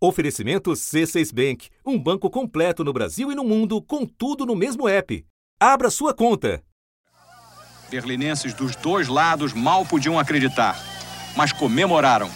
Oferecimento 0.00 0.70
C6 0.70 1.34
Bank, 1.34 1.70
um 1.84 1.98
banco 1.98 2.30
completo 2.30 2.84
no 2.84 2.92
Brasil 2.92 3.32
e 3.32 3.34
no 3.34 3.42
mundo, 3.42 3.82
com 3.82 4.06
tudo 4.06 4.46
no 4.46 4.54
mesmo 4.54 4.88
app. 4.88 5.26
Abra 5.58 5.90
sua 5.90 6.14
conta. 6.14 6.62
Berlinenses 7.90 8.54
dos 8.54 8.76
dois 8.76 9.08
lados 9.08 9.52
mal 9.52 9.84
podiam 9.84 10.16
acreditar, 10.16 10.80
mas 11.36 11.52
comemoraram. 11.52 12.30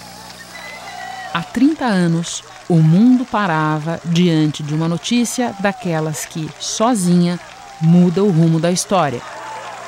Há 1.33 1.41
30 1.41 1.85
anos, 1.85 2.43
o 2.69 2.83
mundo 2.83 3.25
parava 3.25 4.01
diante 4.07 4.61
de 4.61 4.75
uma 4.75 4.89
notícia 4.89 5.55
daquelas 5.61 6.27
que, 6.27 6.51
sozinha, 6.59 7.39
muda 7.81 8.25
o 8.25 8.31
rumo 8.31 8.59
da 8.59 8.73
história. 8.73 9.23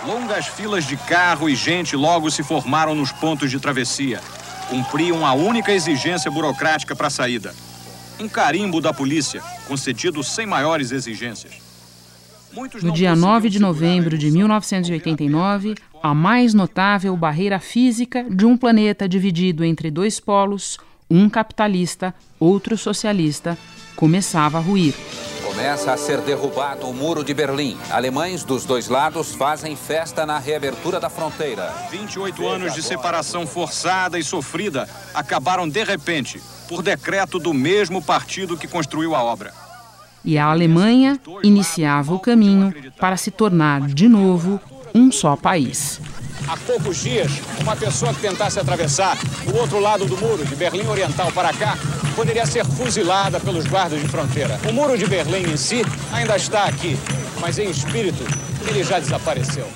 Longas 0.06 0.46
filas 0.46 0.84
de 0.84 0.96
carro 0.96 1.48
e 1.48 1.56
gente 1.56 1.96
logo 1.96 2.30
se 2.30 2.44
formaram 2.44 2.94
nos 2.94 3.10
pontos 3.10 3.50
de 3.50 3.58
travessia. 3.58 4.20
Cumpriam 4.68 5.24
a 5.26 5.34
única 5.34 5.72
exigência 5.72 6.30
burocrática 6.30 6.96
para 6.96 7.08
a 7.08 7.10
saída: 7.10 7.54
um 8.18 8.28
carimbo 8.28 8.80
da 8.80 8.92
polícia, 8.92 9.42
concedido 9.68 10.22
sem 10.22 10.46
maiores 10.46 10.90
exigências. 10.90 11.62
No 12.82 12.92
dia 12.92 13.16
9 13.16 13.50
de 13.50 13.58
novembro 13.58 14.16
de 14.16 14.30
1989, 14.30 15.74
a 16.00 16.14
mais 16.14 16.54
notável 16.54 17.16
barreira 17.16 17.58
física 17.58 18.24
de 18.30 18.46
um 18.46 18.56
planeta 18.56 19.08
dividido 19.08 19.64
entre 19.64 19.90
dois 19.90 20.20
polos, 20.20 20.78
um 21.10 21.28
capitalista, 21.28 22.14
outro 22.38 22.78
socialista, 22.78 23.58
começava 23.96 24.58
a 24.58 24.60
ruir. 24.60 24.94
Começa 25.54 25.92
a 25.92 25.96
ser 25.96 26.20
derrubado 26.20 26.88
o 26.88 26.92
muro 26.92 27.22
de 27.22 27.32
Berlim. 27.32 27.78
Alemães 27.88 28.42
dos 28.42 28.64
dois 28.64 28.88
lados 28.88 29.36
fazem 29.36 29.76
festa 29.76 30.26
na 30.26 30.36
reabertura 30.36 30.98
da 30.98 31.08
fronteira. 31.08 31.72
28 31.92 32.48
anos 32.48 32.74
de 32.74 32.82
separação 32.82 33.46
forçada 33.46 34.18
e 34.18 34.24
sofrida 34.24 34.88
acabaram 35.14 35.68
de 35.68 35.84
repente, 35.84 36.42
por 36.68 36.82
decreto 36.82 37.38
do 37.38 37.54
mesmo 37.54 38.02
partido 38.02 38.56
que 38.56 38.66
construiu 38.66 39.14
a 39.14 39.22
obra. 39.22 39.54
E 40.24 40.36
a 40.36 40.46
Alemanha 40.46 41.20
iniciava 41.44 42.12
o 42.12 42.18
caminho 42.18 42.74
para 42.98 43.16
se 43.16 43.30
tornar 43.30 43.82
de 43.82 44.08
novo 44.08 44.60
um 44.92 45.12
só 45.12 45.36
país. 45.36 46.00
Há 46.46 46.56
poucos 46.58 46.98
dias, 46.98 47.30
uma 47.60 47.74
pessoa 47.74 48.12
que 48.12 48.20
tentasse 48.20 48.58
atravessar 48.58 49.16
o 49.52 49.56
outro 49.56 49.80
lado 49.80 50.04
do 50.04 50.16
muro, 50.18 50.44
de 50.44 50.54
Berlim 50.54 50.86
Oriental 50.86 51.32
para 51.32 51.52
cá, 51.52 51.78
poderia 52.14 52.44
ser 52.46 52.64
fuzilada 52.64 53.40
pelos 53.40 53.66
guardas 53.66 54.00
de 54.00 54.08
fronteira. 54.08 54.58
O 54.68 54.72
muro 54.72 54.96
de 54.98 55.06
Berlim 55.06 55.52
em 55.52 55.56
si 55.56 55.82
ainda 56.12 56.36
está 56.36 56.64
aqui, 56.64 56.96
mas 57.40 57.58
em 57.58 57.70
espírito 57.70 58.24
ele 58.68 58.84
já 58.84 58.98
desapareceu. 58.98 59.66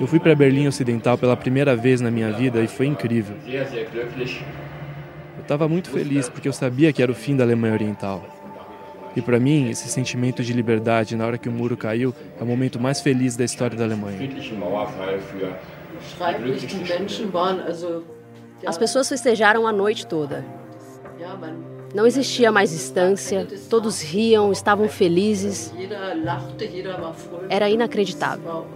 Eu 0.00 0.06
fui 0.06 0.18
para 0.18 0.34
Berlim 0.34 0.66
Ocidental 0.66 1.18
pela 1.18 1.36
primeira 1.36 1.76
vez 1.76 2.00
na 2.00 2.10
minha 2.10 2.32
vida 2.32 2.62
e 2.62 2.68
foi 2.68 2.86
incrível. 2.86 3.36
Eu 5.36 5.42
estava 5.42 5.68
muito 5.68 5.90
feliz 5.90 6.28
porque 6.28 6.48
eu 6.48 6.52
sabia 6.52 6.92
que 6.92 7.02
era 7.02 7.12
o 7.12 7.14
fim 7.14 7.36
da 7.36 7.44
Alemanha 7.44 7.74
Oriental. 7.74 8.39
E 9.16 9.20
para 9.20 9.40
mim, 9.40 9.70
esse 9.70 9.88
sentimento 9.88 10.42
de 10.42 10.52
liberdade 10.52 11.16
na 11.16 11.26
hora 11.26 11.38
que 11.38 11.48
o 11.48 11.52
muro 11.52 11.76
caiu 11.76 12.14
é 12.38 12.42
o 12.42 12.46
momento 12.46 12.78
mais 12.78 13.00
feliz 13.00 13.36
da 13.36 13.44
história 13.44 13.76
da 13.76 13.84
Alemanha. 13.84 14.18
As 18.66 18.78
pessoas 18.78 19.08
festejaram 19.08 19.66
a 19.66 19.72
noite 19.72 20.06
toda. 20.06 20.44
Não 21.92 22.06
existia 22.06 22.52
mais 22.52 22.70
distância, 22.70 23.46
todos 23.68 24.00
riam, 24.00 24.52
estavam 24.52 24.88
felizes. 24.88 25.72
Era 27.48 27.68
inacreditável. 27.68 28.66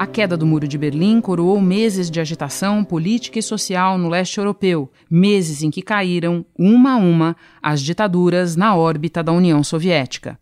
A 0.00 0.06
queda 0.06 0.34
do 0.34 0.46
Muro 0.46 0.66
de 0.66 0.78
Berlim 0.78 1.20
coroou 1.20 1.60
meses 1.60 2.10
de 2.10 2.18
agitação 2.18 2.82
política 2.82 3.38
e 3.38 3.42
social 3.42 3.98
no 3.98 4.08
leste 4.08 4.38
europeu, 4.38 4.90
meses 5.10 5.62
em 5.62 5.70
que 5.70 5.82
caíram, 5.82 6.42
uma 6.58 6.94
a 6.94 6.96
uma, 6.96 7.36
as 7.62 7.82
ditaduras 7.82 8.56
na 8.56 8.74
órbita 8.74 9.22
da 9.22 9.30
União 9.30 9.62
Soviética. 9.62 10.38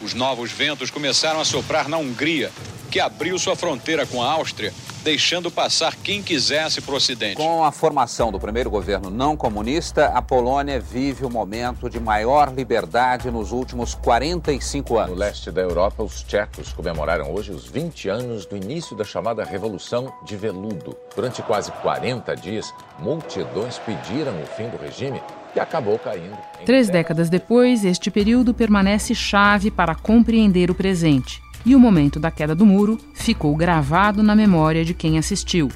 Os 0.00 0.14
novos 0.14 0.52
ventos 0.52 0.90
começaram 0.90 1.40
a 1.40 1.44
soprar 1.44 1.88
na 1.88 1.96
Hungria, 1.96 2.50
que 2.90 3.00
abriu 3.00 3.38
sua 3.38 3.56
fronteira 3.56 4.06
com 4.06 4.22
a 4.22 4.30
Áustria 4.32 4.72
deixando 5.08 5.50
passar 5.50 5.96
quem 5.96 6.22
quisesse 6.22 6.82
para 6.82 6.92
o 6.92 6.96
Ocidente. 6.96 7.36
Com 7.36 7.64
a 7.64 7.72
formação 7.72 8.30
do 8.30 8.38
primeiro 8.38 8.70
governo 8.70 9.08
não 9.08 9.36
comunista, 9.36 10.06
a 10.08 10.20
Polônia 10.20 10.78
vive 10.78 11.24
o 11.24 11.30
momento 11.30 11.88
de 11.88 11.98
maior 11.98 12.52
liberdade 12.52 13.30
nos 13.30 13.50
últimos 13.50 13.94
45 13.94 14.98
anos. 14.98 15.10
No 15.10 15.16
leste 15.16 15.50
da 15.50 15.62
Europa, 15.62 16.02
os 16.02 16.22
tchecos 16.22 16.72
comemoraram 16.74 17.32
hoje 17.32 17.52
os 17.52 17.66
20 17.66 18.08
anos 18.08 18.44
do 18.44 18.54
início 18.54 18.94
da 18.94 19.04
chamada 19.04 19.44
Revolução 19.44 20.12
de 20.24 20.36
Veludo. 20.36 20.94
Durante 21.14 21.40
quase 21.42 21.72
40 21.72 22.34
dias, 22.36 22.74
multidões 22.98 23.78
pediram 23.78 24.32
o 24.42 24.46
fim 24.46 24.68
do 24.68 24.76
regime 24.76 25.22
que 25.52 25.60
acabou 25.60 25.98
caindo. 25.98 26.36
Três 26.64 26.88
décadas 26.88 27.30
depois, 27.30 27.84
este 27.84 28.10
período 28.10 28.52
permanece 28.52 29.14
chave 29.14 29.70
para 29.70 29.94
compreender 29.94 30.70
o 30.70 30.74
presente 30.74 31.40
e 31.64 31.74
o 31.74 31.80
momento 31.80 32.18
da 32.18 32.30
queda 32.30 32.54
do 32.54 32.64
muro 32.64 32.98
ficou 33.14 33.54
gravado 33.54 34.22
na 34.22 34.34
memória 34.34 34.84
de 34.84 34.94
quem 34.94 35.18
assistiu. 35.18 35.68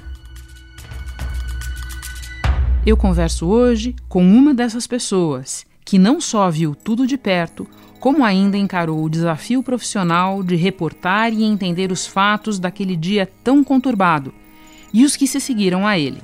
Eu 2.85 2.97
converso 2.97 3.47
hoje 3.47 3.95
com 4.09 4.25
uma 4.25 4.53
dessas 4.53 4.87
pessoas 4.87 5.65
que 5.85 5.99
não 5.99 6.21
só 6.21 6.51
viu 6.51 6.75
tudo 6.75 7.07
de 7.07 7.17
perto, 7.17 7.67
como 8.01 8.25
ainda 8.25 8.57
encarou 8.57 9.05
o 9.05 9.11
desafio 9.11 9.63
profissional 9.63 10.43
de 10.43 10.57
reportar 10.57 11.33
e 11.33 11.45
entender 11.45 11.93
os 11.93 12.07
fatos 12.07 12.59
daquele 12.59 12.97
dia 12.97 13.29
tão 13.45 13.63
conturbado 13.63 14.35
e 14.93 15.05
os 15.05 15.17
que 15.17 15.27
se 15.27 15.41
seguiram 15.41 15.87
a 15.87 15.99
ele. 15.99 16.21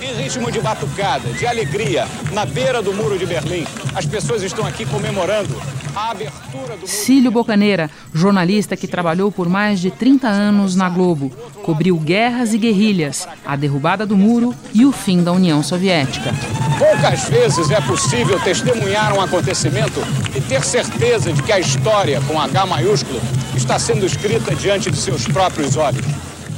Em 0.00 0.14
ritmo 0.14 0.50
de 0.50 0.60
batucada, 0.60 1.32
de 1.32 1.46
alegria, 1.46 2.06
na 2.32 2.44
beira 2.44 2.82
do 2.82 2.92
Muro 2.92 3.18
de 3.18 3.26
Berlim, 3.26 3.66
as 3.94 4.04
pessoas 4.04 4.42
estão 4.42 4.66
aqui 4.66 4.84
comemorando 4.84 5.54
a 5.94 6.10
abertura 6.10 6.76
do 6.76 6.86
Cílio 6.88 7.30
Bocaneira, 7.30 7.88
jornalista 8.12 8.76
que 8.76 8.88
trabalhou 8.88 9.30
por 9.30 9.48
mais 9.48 9.80
de 9.80 9.90
30 9.90 10.26
anos 10.26 10.74
na 10.74 10.88
Globo, 10.88 11.30
cobriu 11.62 11.96
guerras 11.96 12.52
e 12.52 12.58
guerrilhas, 12.58 13.28
a 13.46 13.54
derrubada 13.54 14.04
do 14.04 14.16
muro 14.16 14.54
e 14.72 14.84
o 14.84 14.90
fim 14.92 15.22
da 15.22 15.32
União 15.32 15.62
Soviética. 15.62 16.32
Poucas 16.78 17.28
vezes 17.28 17.70
é 17.70 17.80
possível 17.80 18.40
testemunhar 18.40 19.12
um 19.16 19.20
acontecimento 19.20 20.00
e 20.34 20.40
ter 20.40 20.64
certeza 20.64 21.32
de 21.32 21.42
que 21.42 21.52
a 21.52 21.60
história, 21.60 22.20
com 22.22 22.40
H 22.40 22.66
maiúsculo, 22.66 23.20
está 23.56 23.78
sendo 23.78 24.04
escrita 24.04 24.54
diante 24.54 24.90
de 24.90 24.96
seus 24.96 25.24
próprios 25.26 25.76
olhos. 25.76 26.04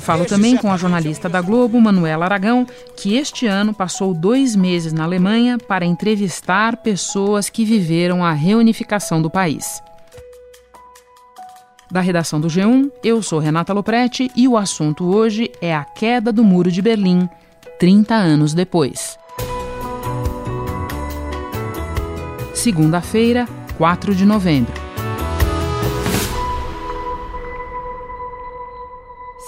Falo 0.06 0.24
também 0.24 0.56
com 0.56 0.70
a 0.70 0.76
jornalista 0.76 1.28
da 1.28 1.40
Globo, 1.40 1.80
Manuela 1.80 2.26
Aragão, 2.26 2.64
que 2.96 3.16
este 3.16 3.44
ano 3.48 3.74
passou 3.74 4.14
dois 4.14 4.54
meses 4.54 4.92
na 4.92 5.02
Alemanha 5.02 5.58
para 5.58 5.84
entrevistar 5.84 6.76
pessoas 6.76 7.50
que 7.50 7.64
viveram 7.64 8.24
a 8.24 8.30
reunificação 8.30 9.20
do 9.20 9.28
país. 9.28 9.82
Da 11.90 12.00
redação 12.00 12.40
do 12.40 12.46
G1, 12.46 12.88
eu 13.02 13.20
sou 13.20 13.40
Renata 13.40 13.72
Loprete 13.72 14.30
e 14.36 14.46
o 14.46 14.56
assunto 14.56 15.04
hoje 15.04 15.50
é 15.60 15.74
a 15.74 15.82
queda 15.82 16.32
do 16.32 16.44
Muro 16.44 16.70
de 16.70 16.80
Berlim, 16.80 17.28
30 17.80 18.14
anos 18.14 18.54
depois. 18.54 19.18
Segunda-feira, 22.54 23.44
4 23.76 24.14
de 24.14 24.24
novembro. 24.24 24.85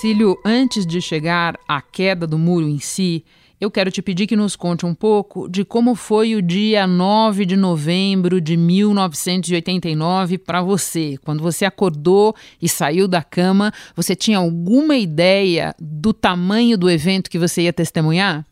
Cílio, 0.01 0.39
antes 0.45 0.87
de 0.87 1.03
chegar 1.03 1.59
à 1.67 1.83
queda 1.83 2.25
do 2.25 2.39
muro 2.39 2.69
em 2.69 2.79
si, 2.79 3.25
eu 3.61 3.69
quero 3.69 3.91
te 3.91 4.01
pedir 4.01 4.29
que 4.29 4.37
nos 4.37 4.55
conte 4.55 4.87
um 4.87 4.95
pouco 4.95 5.49
de 5.49 5.65
como 5.65 5.97
foi 5.97 6.37
o 6.37 6.41
dia 6.41 6.87
9 6.87 7.45
de 7.45 7.57
novembro 7.57 8.41
de 8.41 8.57
1989 8.57 10.39
para 10.39 10.63
você. 10.63 11.19
Quando 11.25 11.43
você 11.43 11.65
acordou 11.65 12.33
e 12.63 12.69
saiu 12.69 13.09
da 13.09 13.25
cama, 13.25 13.73
você 13.97 14.15
tinha 14.15 14.39
alguma 14.39 14.97
ideia 14.97 15.75
do 15.81 16.13
tamanho 16.13 16.79
do 16.79 16.89
evento 16.89 17.29
que 17.29 17.37
você 17.37 17.63
ia 17.63 17.73
testemunhar? 17.73 18.47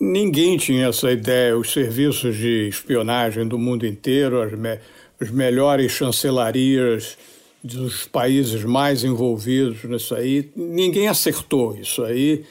Ninguém 0.00 0.56
tinha 0.56 0.86
essa 0.86 1.12
ideia. 1.12 1.58
Os 1.58 1.70
serviços 1.74 2.38
de 2.38 2.68
espionagem 2.68 3.46
do 3.46 3.58
mundo 3.58 3.86
inteiro, 3.86 4.40
as, 4.40 4.58
me 4.58 4.78
as 5.20 5.30
melhores 5.30 5.92
chancelarias 5.92 7.18
dos 7.64 8.04
países 8.04 8.62
mais 8.62 9.02
envolvidos 9.02 9.82
nisso 9.84 10.14
aí, 10.14 10.52
ninguém 10.54 11.08
acertou 11.08 11.74
isso 11.74 12.04
aí. 12.04 12.44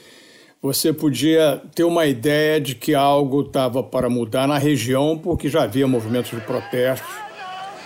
Você 0.60 0.92
podia 0.92 1.62
ter 1.72 1.84
uma 1.84 2.04
ideia 2.06 2.60
de 2.60 2.74
que 2.74 2.94
algo 2.94 3.42
estava 3.42 3.80
para 3.80 4.10
mudar 4.10 4.48
na 4.48 4.58
região, 4.58 5.16
porque 5.16 5.48
já 5.48 5.62
havia 5.62 5.86
movimentos 5.86 6.32
de 6.32 6.40
protestos. 6.40 7.08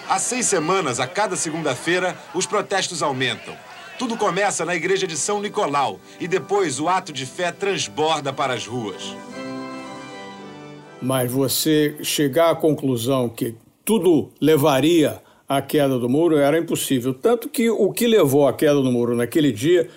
Há 0.09 0.19
seis 0.19 0.47
semanas, 0.47 0.99
a 0.99 1.07
cada 1.07 1.37
segunda-feira, 1.37 2.17
os 2.35 2.47
protestos 2.47 3.03
aumentam. 3.03 3.55
Tudo 3.99 4.17
começa 4.17 4.65
na 4.65 4.75
igreja 4.75 5.07
de 5.07 5.17
São 5.17 5.43
Nicolau 5.43 6.01
e 6.19 6.27
depois 6.27 6.81
o 6.81 6.89
ato 6.89 7.13
de 7.13 7.27
fé 7.27 7.53
transborda 7.53 8.33
para 8.33 8.55
as 8.55 8.67
ruas. 8.67 9.15
Mas 11.03 11.31
você 11.31 11.97
chegar 12.03 12.51
à 12.51 12.55
conclusão 12.55 13.29
que 13.29 13.55
tudo 13.85 14.31
levaria 14.41 15.21
a 15.49 15.63
queda 15.63 15.99
do 15.99 16.09
muro 16.09 16.37
era 16.37 16.59
impossível. 16.59 17.15
Tanto 17.15 17.49
que 17.49 17.71
o 17.71 17.91
que 17.93 18.07
levou 18.07 18.47
à 18.47 18.53
queda 18.53 18.75
do 18.75 18.93
muro 18.93 19.17
naquele 19.17 19.51
dia 19.51 19.89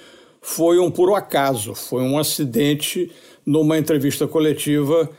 foi 0.42 0.80
um 0.80 0.90
puro 0.90 1.14
acaso, 1.14 1.76
foi 1.76 2.02
um 2.02 2.18
acidente 2.18 3.12
numa 3.46 3.78
entrevista 3.78 4.28
coletiva 4.28 5.10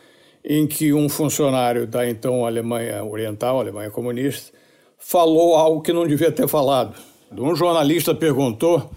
em 0.44 0.67
que 0.67 0.93
um 0.93 1.08
funcionário 1.08 1.87
da 1.87 2.08
então 2.08 2.44
Alemanha 2.44 3.05
Oriental, 3.05 3.61
Alemanha 3.61 3.90
Comunista, 3.90 4.52
falou 4.99 5.55
algo 5.55 5.82
que 5.82 5.93
não 5.93 6.06
devia 6.06 6.32
ter 6.32 6.49
falado. 6.49 6.94
Um 7.31 7.55
jornalista 7.55 8.14
perguntou: 8.14 8.90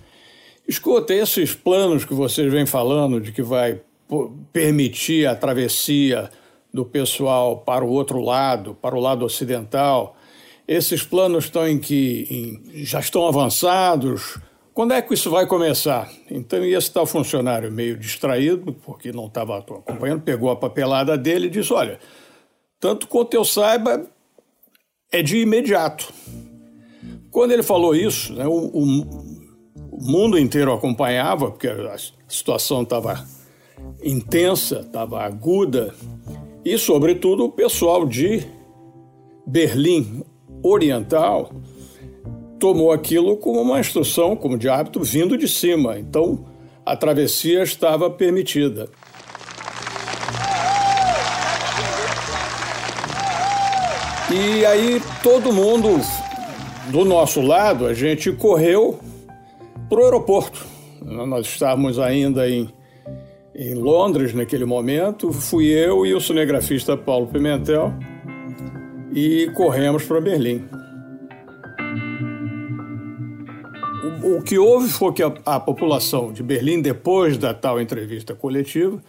escuta, 0.68 1.14
esses 1.14 1.54
planos 1.54 2.06
que 2.06 2.14
vocês 2.14 2.52
vêm 2.52 2.66
falando 2.66 3.20
de 3.20 3.32
que 3.32 3.42
vai 3.42 3.82
permitir 4.54 5.28
a 5.28 5.36
travessia 5.36 6.30
do 6.74 6.86
pessoal 6.86 7.58
para 7.58 7.84
o 7.84 7.90
outro 7.90 8.22
lado, 8.22 8.76
para 8.82 8.96
o 8.96 9.00
lado 9.00 9.26
ocidental, 9.26 10.16
esses 10.68 11.04
planos 11.04 11.46
estão 11.46 11.68
em 11.68 11.78
que 11.78 12.28
em, 12.74 12.84
já 12.84 13.00
estão 13.00 13.28
avançados. 13.28 14.40
Quando 14.74 14.94
é 14.94 15.02
que 15.02 15.14
isso 15.14 15.30
vai 15.30 15.46
começar? 15.46 16.12
Então, 16.30 16.64
esse 16.64 16.92
tal 16.92 17.06
funcionário, 17.06 17.72
meio 17.72 17.98
distraído, 17.98 18.74
porque 18.74 19.12
não 19.12 19.28
estava 19.28 19.58
acompanhando, 19.60 20.22
pegou 20.22 20.50
a 20.50 20.56
papelada 20.56 21.18
dele 21.18 21.48
e 21.48 21.50
disse: 21.50 21.72
Olha, 21.72 22.00
tanto 22.80 23.08
quanto 23.08 23.34
eu 23.36 23.46
saiba, 23.46 24.06
é 25.12 25.22
de 25.22 25.38
imediato. 25.38 26.12
Quando 27.32 27.52
ele 27.52 27.64
falou 27.64 27.96
isso, 27.96 28.34
né, 28.34 28.46
o, 28.48 28.52
o, 28.52 29.02
o 29.92 30.04
mundo 30.04 30.38
inteiro 30.38 30.74
acompanhava, 30.74 31.52
porque 31.52 31.68
a 31.68 31.96
situação 32.28 32.84
estava 32.84 33.26
intensa, 34.04 34.80
estava 34.80 35.22
aguda, 35.22 35.94
e, 36.64 36.78
sobretudo, 36.78 37.46
o 37.46 37.52
pessoal 37.52 38.06
de 38.06 38.46
Berlim 39.46 40.24
Oriental 40.68 41.52
tomou 42.60 42.92
aquilo 42.92 43.38
como 43.38 43.62
uma 43.62 43.80
instrução, 43.80 44.36
como 44.36 44.58
de 44.58 44.68
hábito, 44.68 45.02
vindo 45.04 45.38
de 45.38 45.48
cima. 45.48 46.00
Então, 46.00 46.46
a 46.86 46.96
travessia 46.96 47.62
estava 47.62 48.10
permitida. 48.10 48.90
E 54.32 54.66
aí 54.66 55.02
todo 55.22 55.54
mundo 55.54 56.02
do 56.90 57.06
nosso 57.06 57.42
lado, 57.42 57.86
a 57.86 57.94
gente 57.94 58.32
correu 58.32 59.00
para 59.88 60.00
o 60.00 60.04
aeroporto. 60.04 60.66
Nós 61.02 61.46
estávamos 61.46 62.00
ainda 62.00 62.50
em, 62.50 62.68
em 63.54 63.76
Londres 63.76 64.34
naquele 64.34 64.66
momento. 64.66 65.32
Fui 65.32 65.68
eu 65.68 66.06
e 66.06 66.14
o 66.16 66.20
cinegrafista 66.20 66.98
Paulo 66.98 67.28
Pimentel 67.28 67.94
e 69.16 69.50
corremos 69.52 70.04
para 70.04 70.20
Berlim. 70.20 70.68
O, 74.22 74.38
o, 74.38 74.44
que 74.44 74.60
houve 74.60 74.90
foi 74.90 75.14
que 75.14 75.24
a, 75.24 75.34
a 75.46 75.60
população 75.60 76.34
de 76.34 76.44
Berlim, 76.44 76.82
depois 76.82 77.38
da 77.38 77.54
tal 77.54 77.80
entrevista 77.80 78.36
coletiva, 78.36 79.02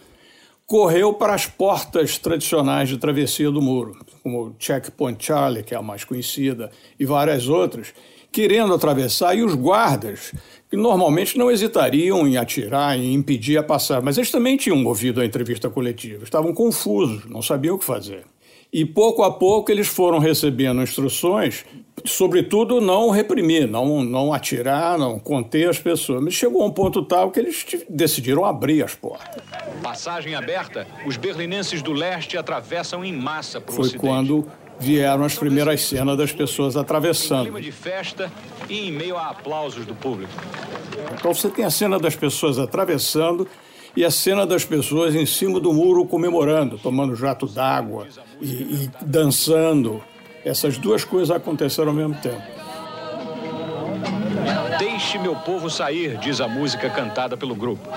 correu 0.65 1.13
para 1.13 1.33
as 1.33 1.45
portas 1.45 2.17
tradicionais 2.17 2.87
de 2.87 2.97
travessia 2.97 3.51
do 3.51 3.61
muro, 3.61 3.97
como 4.23 4.55
Checkpoint 4.57 5.23
Charlie, 5.23 5.63
que 5.63 5.73
é 5.73 5.77
a 5.77 5.81
mais 5.81 6.05
conhecida, 6.05 6.71
e 6.97 7.05
várias 7.05 7.49
outras, 7.49 7.93
querendo 8.31 8.73
atravessar, 8.73 9.35
e 9.35 9.43
os 9.43 9.55
guardas, 9.55 10.33
que 10.69 10.77
normalmente 10.77 11.37
não 11.37 11.51
hesitariam 11.51 12.25
em 12.25 12.37
atirar, 12.37 12.97
em 12.97 13.13
impedir 13.13 13.57
a 13.57 13.63
passar, 13.63 14.01
mas 14.01 14.17
eles 14.17 14.31
também 14.31 14.55
tinham 14.55 14.85
ouvido 14.85 15.19
a 15.19 15.25
entrevista 15.25 15.69
coletiva, 15.69 16.23
estavam 16.23 16.53
confusos, 16.53 17.25
não 17.25 17.41
sabiam 17.41 17.75
o 17.75 17.79
que 17.79 17.85
fazer. 17.85 18.23
E 18.71 18.85
pouco 18.85 19.23
a 19.23 19.31
pouco 19.31 19.71
eles 19.71 19.87
foram 19.87 20.19
recebendo 20.19 20.81
instruções, 20.81 21.63
sobretudo 22.05 22.81
não 22.81 23.09
reprimir, 23.09 23.67
não, 23.67 24.03
não 24.03 24.33
atirar, 24.33 24.97
não 24.97 25.17
conter 25.17 25.69
as 25.69 25.79
pessoas. 25.79 26.21
Mas 26.21 26.33
chegou 26.33 26.61
a 26.61 26.65
um 26.65 26.71
ponto 26.71 27.01
tal 27.03 27.31
que 27.31 27.39
eles 27.39 27.65
decidiram 27.89 28.43
abrir 28.43 28.83
as 28.83 28.93
portas. 28.93 29.41
Passagem 29.81 30.35
aberta, 30.35 30.85
os 31.05 31.15
berlinenses 31.15 31.81
do 31.81 31.93
leste 31.93 32.37
atravessam 32.37 33.05
em 33.05 33.13
massa 33.13 33.61
para 33.61 33.71
o 33.71 33.75
Foi 33.75 33.91
quando 33.97 34.45
vieram 34.79 35.23
as 35.23 35.35
primeiras 35.35 35.81
cenas 35.81 36.17
das 36.17 36.31
pessoas 36.31 36.75
atravessando. 36.75 37.43
clima 37.43 37.61
de 37.61 37.71
festa 37.71 38.31
e 38.69 38.89
em 38.89 38.91
meio 38.91 39.17
a 39.17 39.29
aplausos 39.29 39.85
do 39.85 39.95
público. 39.95 40.31
Então 41.13 41.33
você 41.33 41.49
tem 41.49 41.65
a 41.65 41.69
cena 41.71 41.97
das 41.97 42.15
pessoas 42.15 42.59
atravessando 42.59 43.47
e 43.97 44.05
a 44.05 44.11
cena 44.11 44.45
das 44.45 44.63
pessoas 44.63 45.15
em 45.15 45.25
cima 45.25 45.59
do 45.59 45.73
muro 45.73 46.05
comemorando, 46.05 46.77
tomando 46.77 47.15
jato 47.15 47.47
d'água 47.47 48.05
e, 48.39 48.45
e 48.45 48.91
dançando. 49.01 50.03
Essas 50.45 50.77
duas 50.77 51.03
coisas 51.03 51.35
aconteceram 51.35 51.89
ao 51.89 51.95
mesmo 51.95 52.13
tempo. 52.21 52.43
Deixe 54.77 55.17
meu 55.17 55.35
povo 55.37 55.67
sair, 55.67 56.15
diz 56.19 56.39
a 56.39 56.47
música 56.47 56.91
cantada 56.91 57.35
pelo 57.35 57.55
grupo. 57.55 57.89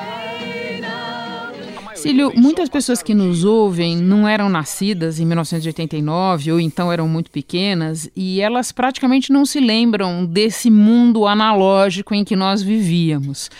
Cílio, 2.01 2.33
muitas 2.35 2.71
pessoas 2.71 3.03
que 3.03 3.13
nos 3.15 3.45
ouvem 3.45 3.95
não 3.95 4.27
eram 4.27 4.49
nascidas 4.49 5.21
em 5.21 5.27
1989 5.27 6.53
ou 6.53 6.59
então 6.59 6.91
eram 6.91 7.07
muito 7.07 7.31
pequenas 7.31 8.11
e 8.17 8.41
elas 8.41 8.73
praticamente 8.73 9.31
não 9.31 9.45
se 9.45 9.61
lembram 9.61 10.25
desse 10.25 10.71
mundo 10.71 11.27
analógico 11.27 12.15
em 12.15 12.25
que 12.25 12.35
nós 12.35 12.63
vivíamos. 12.63 13.51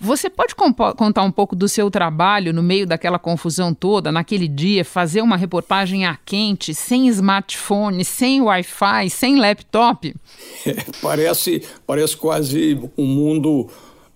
Você 0.00 0.30
pode 0.30 0.54
contar 0.54 1.24
um 1.24 1.30
pouco 1.32 1.56
do 1.56 1.68
seu 1.68 1.90
trabalho 1.90 2.52
no 2.52 2.62
meio 2.62 2.86
daquela 2.86 3.18
confusão 3.18 3.74
toda, 3.74 4.12
naquele 4.12 4.46
dia, 4.46 4.84
fazer 4.84 5.20
uma 5.20 5.36
reportagem 5.36 6.06
a 6.06 6.16
quente, 6.24 6.72
sem 6.72 7.08
smartphone, 7.08 8.04
sem 8.04 8.40
Wi-Fi, 8.40 9.10
sem 9.10 9.40
laptop? 9.40 10.14
É, 10.64 10.76
parece, 11.02 11.64
parece 11.84 12.16
quase 12.16 12.78
um 12.96 13.06
mundo 13.06 13.68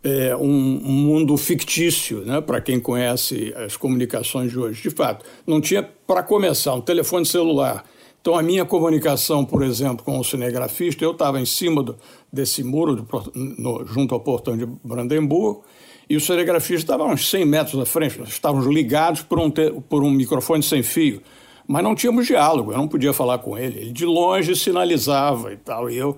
é, 0.05 0.35
um, 0.37 0.49
mundo 0.49 1.37
fictício, 1.37 2.25
né, 2.25 2.41
para 2.41 2.61
quem 2.61 2.81
conhece 2.81 3.55
as 3.57 3.77
comunicações 3.77 4.51
de 4.51 4.59
hoje. 4.59 4.83
De 4.83 4.91
fato, 4.91 5.25
não 5.47 5.61
tinha, 5.61 5.83
para 5.83 6.23
começar, 6.23 6.75
um 6.75 6.81
telefone 6.81 7.25
celular. 7.25 7.85
Então, 8.21 8.37
a 8.37 8.43
minha 8.43 8.65
comunicação, 8.65 9.45
por 9.45 9.63
exemplo, 9.63 10.05
com 10.05 10.19
o 10.19 10.25
cinegrafista, 10.25 11.05
eu 11.05 11.13
estava 11.13 11.41
em 11.41 11.45
cima 11.45 11.83
do, 11.83 11.97
desse 12.33 12.63
muro, 12.63 12.97
do, 12.97 13.33
no, 13.35 13.85
junto 13.85 14.15
ao 14.15 14.21
portão 14.21 14.57
de 14.57 14.67
Brandemburgo, 14.85 15.65
e 16.09 16.17
o 16.17 16.21
cinegrafista 16.21 16.83
estava 16.83 17.05
a 17.05 17.07
uns 17.07 17.29
100 17.29 17.45
metros 17.45 17.81
à 17.81 17.87
frente. 17.87 18.19
Nós 18.19 18.29
estávamos 18.29 18.67
ligados 18.67 19.23
por 19.23 19.39
um, 19.39 19.51
te, 19.51 19.73
por 19.89 20.03
um 20.05 20.11
microfone 20.11 20.63
sem 20.63 20.83
fio, 20.83 21.23
mas 21.67 21.83
não 21.83 21.95
tínhamos 21.95 22.27
diálogo, 22.27 22.73
eu 22.73 22.79
não 22.79 22.89
podia 22.89 23.13
falar 23.13 23.39
com 23.39 23.57
ele. 23.57 23.79
Ele 23.79 23.93
de 23.93 24.05
longe 24.05 24.55
sinalizava 24.55 25.53
e 25.53 25.57
tal, 25.57 25.89
e 25.89 25.97
eu 25.97 26.17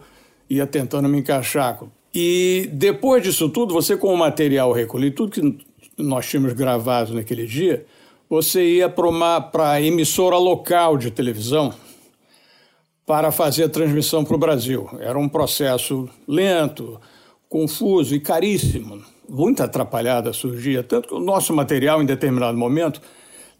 ia 0.48 0.66
tentando 0.66 1.08
me 1.08 1.18
encaixar 1.18 1.78
e 2.14 2.70
depois 2.72 3.22
disso 3.22 3.48
tudo, 3.48 3.74
você 3.74 3.96
com 3.96 4.14
o 4.14 4.16
material 4.16 4.70
recolhido, 4.70 5.16
tudo 5.16 5.32
que 5.32 5.66
nós 5.98 6.26
tínhamos 6.26 6.52
gravado 6.52 7.12
naquele 7.12 7.44
dia, 7.44 7.84
você 8.30 8.76
ia 8.76 8.88
para 8.88 9.70
a 9.70 9.82
emissora 9.82 10.36
local 10.36 10.96
de 10.96 11.10
televisão 11.10 11.74
para 13.04 13.32
fazer 13.32 13.64
a 13.64 13.68
transmissão 13.68 14.24
para 14.24 14.34
o 14.34 14.38
Brasil. 14.38 14.88
Era 15.00 15.18
um 15.18 15.28
processo 15.28 16.08
lento, 16.26 17.00
confuso 17.48 18.14
e 18.14 18.20
caríssimo. 18.20 19.02
Muita 19.28 19.64
atrapalhada 19.64 20.32
surgia, 20.32 20.82
tanto 20.82 21.08
que 21.08 21.14
o 21.14 21.20
nosso 21.20 21.54
material, 21.54 22.02
em 22.02 22.06
determinado 22.06 22.56
momento, 22.56 23.00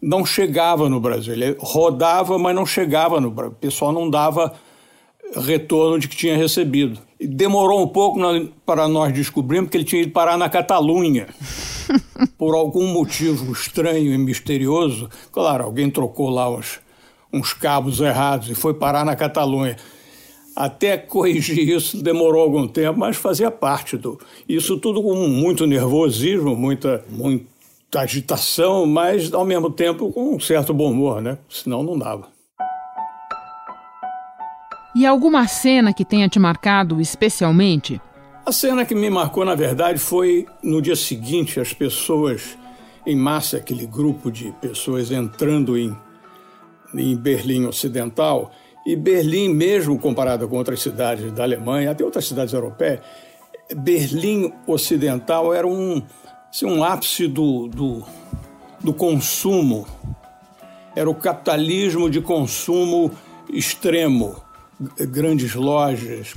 não 0.01 0.25
chegava 0.25 0.89
no 0.89 0.99
Brasil. 0.99 1.33
Ele 1.33 1.55
rodava, 1.59 2.37
mas 2.37 2.55
não 2.55 2.65
chegava 2.65 3.19
no 3.19 3.29
Brasil. 3.29 3.53
O 3.53 3.55
pessoal 3.55 3.91
não 3.91 4.09
dava 4.09 4.53
retorno 5.35 5.99
de 5.99 6.07
que 6.07 6.15
tinha 6.15 6.37
recebido. 6.37 6.99
Demorou 7.27 7.83
um 7.83 7.87
pouco 7.87 8.19
para 8.65 8.87
nós 8.87 9.13
descobrirmos 9.13 9.69
que 9.69 9.77
ele 9.77 9.83
tinha 9.83 10.01
ido 10.01 10.11
parar 10.11 10.37
na 10.37 10.49
Catalunha. 10.49 11.27
Por 12.37 12.55
algum 12.55 12.87
motivo 12.87 13.51
estranho 13.51 14.13
e 14.13 14.17
misterioso. 14.17 15.09
Claro, 15.31 15.65
alguém 15.65 15.89
trocou 15.89 16.29
lá 16.29 16.49
uns, 16.49 16.79
uns 17.31 17.53
cabos 17.53 17.99
errados 17.99 18.49
e 18.49 18.55
foi 18.55 18.73
parar 18.73 19.05
na 19.05 19.15
Catalunha. 19.15 19.77
Até 20.55 20.97
corrigir 20.97 21.67
isso 21.67 22.01
demorou 22.01 22.41
algum 22.41 22.65
tempo, 22.67 22.97
mas 22.97 23.17
fazia 23.17 23.51
parte 23.51 23.97
do. 23.97 24.17
Isso 24.47 24.77
tudo 24.77 25.03
com 25.03 25.13
muito 25.27 25.67
nervosismo, 25.67 26.55
muita, 26.55 27.03
muita 27.09 27.99
agitação, 27.99 28.85
mas 28.85 29.33
ao 29.33 29.45
mesmo 29.45 29.69
tempo 29.69 30.11
com 30.13 30.35
um 30.35 30.39
certo 30.39 30.73
bom 30.73 30.91
humor, 30.91 31.21
né? 31.21 31.37
Senão 31.49 31.83
não 31.83 31.97
dava. 31.99 32.34
E 34.95 35.05
alguma 35.05 35.45
cena 35.45 35.93
que 35.93 36.05
tenha 36.05 36.29
te 36.29 36.39
marcado 36.39 37.01
especialmente? 37.01 37.99
A 38.45 38.51
cena 38.53 38.85
que 38.85 38.95
me 38.95 39.09
marcou, 39.09 39.43
na 39.43 39.53
verdade, 39.53 39.99
foi 39.99 40.45
no 40.63 40.81
dia 40.81 40.95
seguinte, 40.95 41.59
as 41.59 41.73
pessoas 41.73 42.57
em 43.05 43.13
massa, 43.13 43.57
aquele 43.57 43.85
grupo 43.85 44.31
de 44.31 44.53
pessoas 44.61 45.11
entrando 45.11 45.77
em, 45.77 45.93
em 46.93 47.13
Berlim 47.13 47.65
Ocidental. 47.65 48.53
E 48.87 48.95
Berlim, 48.95 49.49
mesmo 49.49 49.99
comparada 49.99 50.47
com 50.47 50.55
outras 50.55 50.81
cidades 50.81 51.29
da 51.33 51.43
Alemanha, 51.43 51.91
até 51.91 52.01
outras 52.01 52.25
cidades 52.25 52.53
europeias, 52.53 53.01
Berlim 53.75 54.53
Ocidental 54.65 55.53
era 55.53 55.67
um, 55.67 56.01
assim, 56.49 56.65
um 56.65 56.85
ápice 56.85 57.27
do, 57.27 57.67
do, 57.67 58.01
do 58.79 58.93
consumo. 58.93 59.85
Era 60.95 61.09
o 61.09 61.15
capitalismo 61.15 62.09
de 62.09 62.21
consumo 62.21 63.11
extremo 63.51 64.44
grandes 64.79 65.55
lojas, 65.55 66.33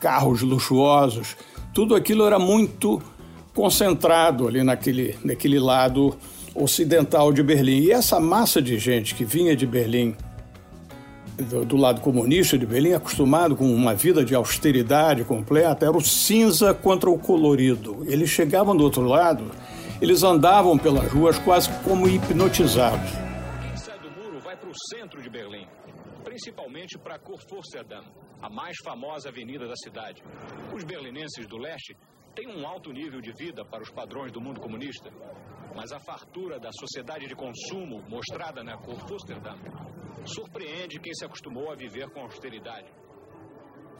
carros 0.00 0.42
luxuosos, 0.42 1.36
tudo 1.74 1.94
aquilo 1.94 2.26
era 2.26 2.38
muito 2.38 3.02
concentrado 3.54 4.46
ali 4.46 4.62
naquele, 4.62 5.16
naquele 5.24 5.58
lado 5.58 6.16
ocidental 6.54 7.32
de 7.32 7.42
Berlim. 7.42 7.80
E 7.80 7.90
essa 7.90 8.20
massa 8.20 8.60
de 8.60 8.78
gente 8.78 9.14
que 9.14 9.24
vinha 9.24 9.56
de 9.56 9.66
Berlim, 9.66 10.14
do, 11.38 11.64
do, 11.64 11.76
lado 11.76 12.00
comunista 12.00 12.58
de 12.58 12.66
Berlim, 12.66 12.92
acostumado 12.92 13.56
com 13.56 13.72
uma 13.72 13.94
vida 13.94 14.24
de 14.24 14.34
austeridade 14.34 15.24
completa, 15.24 15.86
era 15.86 15.96
o 15.96 16.00
cinza 16.00 16.72
contra 16.74 17.10
o 17.10 17.18
colorido. 17.18 18.04
Eles 18.06 18.30
chegavam 18.30 18.76
do 18.76 18.84
outro 18.84 19.02
lado, 19.02 19.44
eles 20.00 20.22
andavam 20.22 20.76
pelas 20.76 21.10
ruas 21.10 21.38
quase 21.38 21.70
como 21.84 22.08
hipnotizados. 22.08 23.31
Principalmente 26.42 26.98
para 26.98 27.20
Kurfürstendamm, 27.20 28.04
a 28.40 28.50
mais 28.50 28.76
famosa 28.82 29.28
avenida 29.28 29.68
da 29.68 29.76
cidade. 29.76 30.20
Os 30.74 30.82
berlinenses 30.82 31.46
do 31.46 31.56
leste 31.56 31.96
têm 32.34 32.48
um 32.48 32.66
alto 32.66 32.90
nível 32.90 33.20
de 33.20 33.30
vida 33.32 33.64
para 33.64 33.80
os 33.80 33.90
padrões 33.90 34.32
do 34.32 34.40
mundo 34.40 34.60
comunista, 34.60 35.08
mas 35.72 35.92
a 35.92 36.00
fartura 36.00 36.58
da 36.58 36.70
sociedade 36.72 37.28
de 37.28 37.36
consumo 37.36 38.02
mostrada 38.08 38.64
na 38.64 38.76
Kurfürstendamm 38.76 39.60
surpreende 40.26 40.98
quem 40.98 41.14
se 41.14 41.24
acostumou 41.24 41.70
a 41.70 41.76
viver 41.76 42.10
com 42.10 42.22
austeridade. 42.22 42.90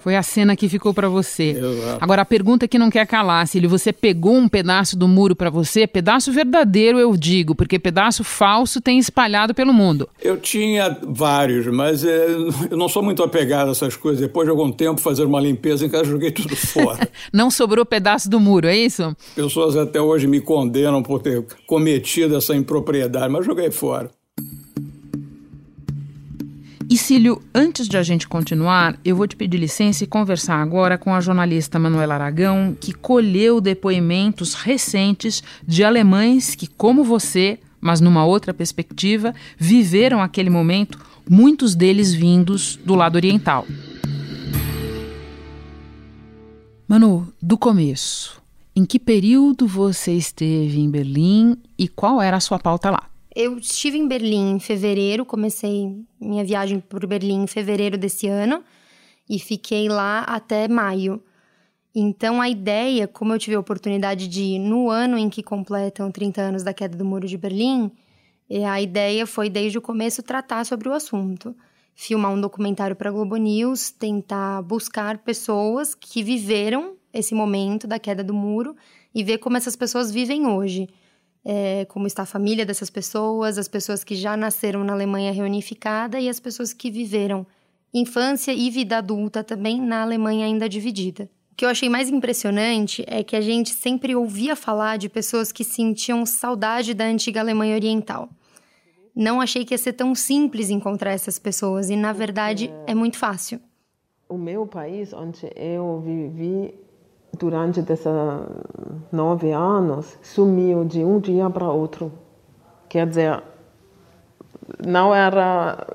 Foi 0.02 0.16
a 0.16 0.23
cena 0.23 0.56
que 0.56 0.68
ficou 0.68 0.92
para 0.92 1.09
você. 1.09 1.50
Exato. 1.50 1.99
Agora 2.00 2.23
a 2.23 2.25
pergunta 2.25 2.66
que 2.66 2.76
não 2.76 2.90
quer 2.90 3.06
calar, 3.06 3.47
Cílio, 3.47 3.71
você 3.71 3.92
pegou 3.92 4.35
um 4.35 4.49
pedaço 4.49 4.99
do 4.99 5.06
muro 5.06 5.37
para 5.37 5.49
você? 5.49 5.87
Pedaço 5.87 6.32
verdadeiro, 6.32 6.99
eu 6.99 7.16
digo, 7.16 7.54
porque 7.54 7.78
pedaço 7.78 8.25
falso 8.25 8.80
tem 8.80 8.99
espalhado 8.99 9.54
pelo 9.54 9.73
mundo. 9.73 10.09
Eu 10.21 10.38
tinha 10.38 10.99
vários, 11.04 11.68
mas 11.68 12.04
é, 12.04 12.26
eu 12.68 12.76
não 12.76 12.88
sou 12.88 13.00
muito 13.00 13.23
apegado 13.23 13.68
a 13.68 13.71
essas 13.71 13.94
coisas. 13.94 14.21
Depois 14.21 14.44
de 14.44 14.50
algum 14.50 14.73
tempo 14.73 15.00
fazer 15.00 15.25
uma 15.25 15.40
limpeza 15.40 15.87
em 15.87 15.88
casa, 15.88 16.04
joguei 16.04 16.32
tudo 16.32 16.56
fora. 16.59 17.09
não 17.32 17.49
sobrou 17.49 17.87
pedaço 17.87 18.28
do 18.28 18.40
muro, 18.40 18.66
é 18.66 18.76
isso? 18.76 19.16
Pessoas 19.37 19.76
até 19.76 20.00
hoje 20.00 20.26
me 20.26 20.40
condenam 20.40 21.00
por 21.00 21.23
ter 21.23 21.47
cometido 21.64 22.37
essa 22.37 22.56
impropriedade, 22.56 23.32
mas 23.32 23.47
joguei 23.47 23.71
fora. 23.71 24.11
E 27.02 27.04
Cílio, 27.04 27.42
antes 27.52 27.88
de 27.88 27.97
a 27.97 28.02
gente 28.04 28.28
continuar, 28.28 28.97
eu 29.04 29.16
vou 29.16 29.26
te 29.26 29.35
pedir 29.35 29.59
licença 29.59 30.04
e 30.04 30.06
conversar 30.06 30.62
agora 30.62 30.97
com 30.97 31.12
a 31.12 31.21
jornalista 31.21 31.76
Manuela 31.76 32.14
Aragão, 32.14 32.76
que 32.80 32.92
colheu 32.92 33.61
depoimentos 33.61 34.54
recentes 34.54 35.42
de 35.66 35.82
alemães 35.82 36.54
que, 36.54 36.68
como 36.68 37.02
você, 37.02 37.59
mas 37.80 38.00
numa 38.00 38.25
outra 38.25 38.54
perspectiva, 38.54 39.35
viveram 39.59 40.23
aquele 40.23 40.49
momento, 40.49 40.97
muitos 41.28 41.75
deles 41.75 42.14
vindos 42.14 42.78
do 42.85 42.94
lado 42.94 43.16
oriental. 43.16 43.66
Manu, 46.87 47.26
do 47.42 47.59
começo, 47.59 48.40
em 48.76 48.85
que 48.85 49.00
período 49.00 49.66
você 49.66 50.12
esteve 50.12 50.78
em 50.78 50.88
Berlim 50.88 51.56
e 51.76 51.88
qual 51.88 52.23
era 52.23 52.37
a 52.37 52.40
sua 52.40 52.61
pauta 52.61 52.92
lá? 52.92 53.12
Eu 53.35 53.57
estive 53.57 53.97
em 53.97 54.07
Berlim 54.07 54.53
em 54.53 54.61
fevereiro, 54.61 55.25
comecei 55.25 56.05
minha 56.21 56.45
viagem 56.45 56.79
por 56.81 57.07
Berlim 57.07 57.45
em 57.45 57.47
fevereiro 57.47 57.97
desse 57.97 58.29
ano 58.29 58.62
e 59.29 59.39
fiquei 59.39 59.89
lá 59.89 60.21
até 60.21 60.69
maio. 60.69 61.23
Então 61.95 62.43
a 62.43 62.49
ideia, 62.49 63.09
como 63.09 63.33
eu 63.33 63.39
tive 63.39 63.57
a 63.57 63.61
oportunidade 63.61 64.29
de 64.29 64.43
ir 64.43 64.59
no 64.59 64.91
ano 64.91 65.17
em 65.17 65.31
que 65.31 65.43
completam 65.43 66.11
30 66.11 66.43
anos 66.43 66.62
da 66.62 66.75
queda 66.75 66.97
do 66.97 67.07
Muro 67.07 67.27
de 67.27 67.39
Berlim, 67.39 67.91
é, 68.51 68.67
a 68.67 68.83
ideia 68.83 69.27
foi 69.27 69.49
desde 69.49 69.79
o 69.79 69.83
começo 69.83 70.23
tratar 70.23 70.67
sobre 70.67 70.91
o 70.91 70.93
assunto. 70.93 71.57
Filmar 71.95 72.33
um 72.33 72.41
documentário 72.41 72.97
para 72.97 73.09
a 73.09 73.12
Globo 73.12 73.37
News, 73.37 73.91
tentar 73.91 74.61
buscar 74.61 75.19
pessoas 75.19 75.95
que 75.95 76.23
viveram 76.23 76.97
esse 77.15 77.35
momento 77.35 77.87
da 77.87 77.99
queda 77.99 78.23
do 78.23 78.35
muro 78.35 78.77
e 79.15 79.25
ver 79.25 79.39
como 79.39 79.57
essas 79.57 79.77
pessoas 79.77 80.11
vivem 80.11 80.47
hoje 80.47 80.87
é, 81.45 81.85
como 81.87 82.07
está 82.07 82.23
a 82.23 82.27
família 82.27 82.65
dessas 82.65 82.91
pessoas, 82.91 83.59
as 83.59 83.69
pessoas 83.69 84.05
que 84.05 84.15
já 84.15 84.37
nasceram 84.37 84.85
na 84.85 84.93
Alemanha 84.93 85.33
reunificada 85.33 86.21
e 86.21 86.29
as 86.29 86.39
pessoas 86.39 86.73
que 86.73 86.91
viveram 86.91 87.47
infância 87.93 88.53
e 88.53 88.71
vida 88.71 88.99
adulta 88.99 89.45
também 89.45 89.81
na 89.81 90.03
Alemanha 90.03 90.47
ainda 90.47 90.69
dividida. 90.69 91.29
O 91.53 91.55
que 91.55 91.65
eu 91.65 91.69
achei 91.69 91.89
mais 91.89 92.09
impressionante 92.09 93.05
é 93.07 93.23
que 93.23 93.37
a 93.37 93.41
gente 93.41 93.71
sempre 93.71 94.17
ouvia 94.17 94.57
falar 94.57 94.97
de 94.97 95.09
pessoas 95.09 95.53
que 95.53 95.63
sentiam 95.63 96.25
saudade 96.25 96.95
da 96.95 97.05
antiga 97.05 97.41
Alemanha 97.41 97.75
Oriental. 97.75 98.31
Não 99.15 99.41
achei 99.41 99.65
que 99.65 99.75
ia 99.75 99.79
ser 99.79 99.93
tão 99.93 100.15
simples 100.15 100.71
encontrar 100.71 101.13
essas 101.13 101.39
pessoas 101.39 101.91
e, 101.91 101.97
na 101.97 102.13
verdade, 102.13 102.73
é 102.87 102.95
muito 102.95 103.19
fácil. 103.19 103.61
O 104.27 104.39
meu 104.39 104.67
país, 104.67 105.13
onde 105.13 105.53
eu 105.55 106.01
vivi 106.01 106.75
durante 107.39 107.81
esses 107.81 108.07
nove 109.11 109.53
anos, 109.53 110.17
sumiu 110.23 110.85
de 110.85 111.05
um 111.05 111.19
dia 111.19 111.49
para 111.49 111.69
outro. 111.69 112.12
Quer 112.89 113.07
dizer, 113.07 113.43
não 114.87 115.15
era 115.15 115.87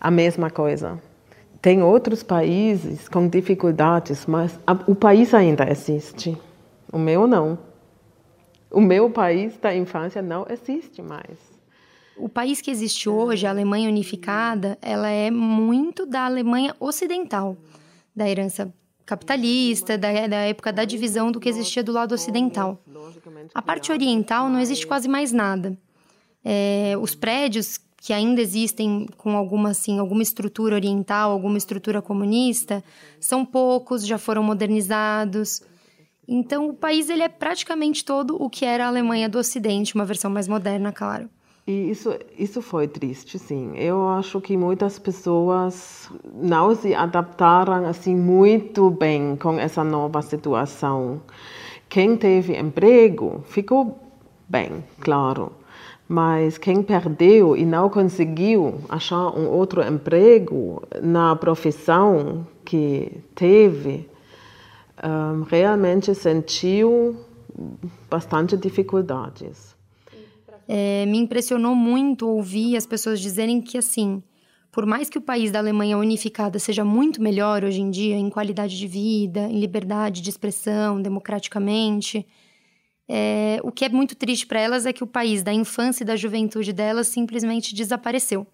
a 0.00 0.10
mesma 0.10 0.50
coisa. 0.50 1.00
Tem 1.60 1.82
outros 1.82 2.22
países 2.22 3.08
com 3.08 3.28
dificuldades, 3.28 4.26
mas 4.26 4.58
o 4.86 4.94
país 4.94 5.34
ainda 5.34 5.70
existe. 5.70 6.36
O 6.92 6.98
meu 6.98 7.26
não. 7.26 7.58
O 8.70 8.80
meu 8.80 9.10
país 9.10 9.56
da 9.58 9.74
infância 9.74 10.22
não 10.22 10.46
existe 10.48 11.02
mais. 11.02 11.38
O 12.16 12.28
país 12.28 12.60
que 12.60 12.70
existe 12.70 13.08
hoje, 13.08 13.46
a 13.46 13.50
Alemanha 13.50 13.88
unificada, 13.88 14.78
ela 14.80 15.08
é 15.08 15.30
muito 15.30 16.06
da 16.06 16.26
Alemanha 16.26 16.76
ocidental, 16.78 17.56
da 18.14 18.28
herança 18.28 18.72
capitalista, 19.10 19.98
da, 19.98 20.28
da 20.28 20.36
época 20.36 20.72
da 20.72 20.84
divisão 20.84 21.32
do 21.32 21.40
que 21.40 21.48
existia 21.48 21.82
do 21.82 21.90
lado 21.90 22.14
ocidental. 22.14 22.80
A 23.52 23.60
parte 23.60 23.90
oriental 23.90 24.48
não 24.48 24.60
existe 24.60 24.86
quase 24.86 25.08
mais 25.08 25.32
nada. 25.32 25.76
É, 26.44 26.94
os 27.00 27.12
prédios 27.12 27.76
que 27.96 28.12
ainda 28.12 28.40
existem 28.40 29.08
com 29.16 29.36
alguma 29.36 29.70
assim 29.70 29.98
alguma 29.98 30.22
estrutura 30.22 30.76
oriental, 30.76 31.32
alguma 31.32 31.58
estrutura 31.58 32.00
comunista, 32.00 32.84
são 33.18 33.44
poucos, 33.44 34.06
já 34.06 34.16
foram 34.16 34.44
modernizados. 34.44 35.60
Então 36.28 36.68
o 36.68 36.72
país 36.72 37.10
ele 37.10 37.24
é 37.24 37.28
praticamente 37.28 38.04
todo 38.04 38.40
o 38.40 38.48
que 38.48 38.64
era 38.64 38.84
a 38.84 38.88
Alemanha 38.88 39.28
do 39.28 39.38
Ocidente, 39.40 39.96
uma 39.96 40.04
versão 40.04 40.30
mais 40.30 40.46
moderna, 40.46 40.92
claro. 40.92 41.28
E 41.70 41.92
isso, 41.92 42.12
isso 42.36 42.60
foi 42.60 42.88
triste, 42.88 43.38
sim. 43.38 43.76
Eu 43.76 44.08
acho 44.08 44.40
que 44.40 44.56
muitas 44.56 44.98
pessoas 44.98 46.10
não 46.34 46.74
se 46.74 46.92
adaptaram 46.92 47.86
assim 47.86 48.16
muito 48.16 48.90
bem 48.90 49.36
com 49.36 49.56
essa 49.56 49.84
nova 49.84 50.20
situação. 50.20 51.22
Quem 51.88 52.16
teve 52.16 52.58
emprego 52.58 53.44
ficou 53.44 54.00
bem, 54.48 54.82
claro. 54.98 55.52
Mas 56.08 56.58
quem 56.58 56.82
perdeu 56.82 57.56
e 57.56 57.64
não 57.64 57.88
conseguiu 57.88 58.80
achar 58.88 59.28
um 59.28 59.48
outro 59.48 59.80
emprego 59.80 60.82
na 61.00 61.36
profissão 61.36 62.44
que 62.64 63.22
teve, 63.32 64.10
um, 65.04 65.42
realmente 65.42 66.16
sentiu 66.16 67.14
bastante 68.10 68.56
dificuldades. 68.56 69.78
É, 70.72 71.04
me 71.06 71.18
impressionou 71.18 71.74
muito 71.74 72.28
ouvir 72.28 72.76
as 72.76 72.86
pessoas 72.86 73.18
dizerem 73.18 73.60
que, 73.60 73.76
assim, 73.76 74.22
por 74.70 74.86
mais 74.86 75.10
que 75.10 75.18
o 75.18 75.20
país 75.20 75.50
da 75.50 75.58
Alemanha 75.58 75.98
unificada 75.98 76.60
seja 76.60 76.84
muito 76.84 77.20
melhor 77.20 77.64
hoje 77.64 77.80
em 77.80 77.90
dia 77.90 78.14
em 78.14 78.30
qualidade 78.30 78.78
de 78.78 78.86
vida, 78.86 79.40
em 79.48 79.58
liberdade 79.58 80.20
de 80.20 80.30
expressão, 80.30 81.02
democraticamente, 81.02 82.24
é, 83.08 83.58
o 83.64 83.72
que 83.72 83.84
é 83.84 83.88
muito 83.88 84.14
triste 84.14 84.46
para 84.46 84.60
elas 84.60 84.86
é 84.86 84.92
que 84.92 85.02
o 85.02 85.08
país 85.08 85.42
da 85.42 85.52
infância 85.52 86.04
e 86.04 86.06
da 86.06 86.14
juventude 86.14 86.72
delas 86.72 87.08
simplesmente 87.08 87.74
desapareceu. 87.74 88.46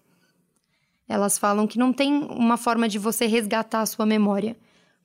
Elas 1.07 1.37
falam 1.37 1.67
que 1.67 1.77
não 1.77 1.93
tem 1.93 2.11
uma 2.11 2.57
forma 2.57 2.89
de 2.89 2.97
você 2.97 3.27
resgatar 3.27 3.81
a 3.81 3.85
sua 3.85 4.07
memória, 4.07 4.57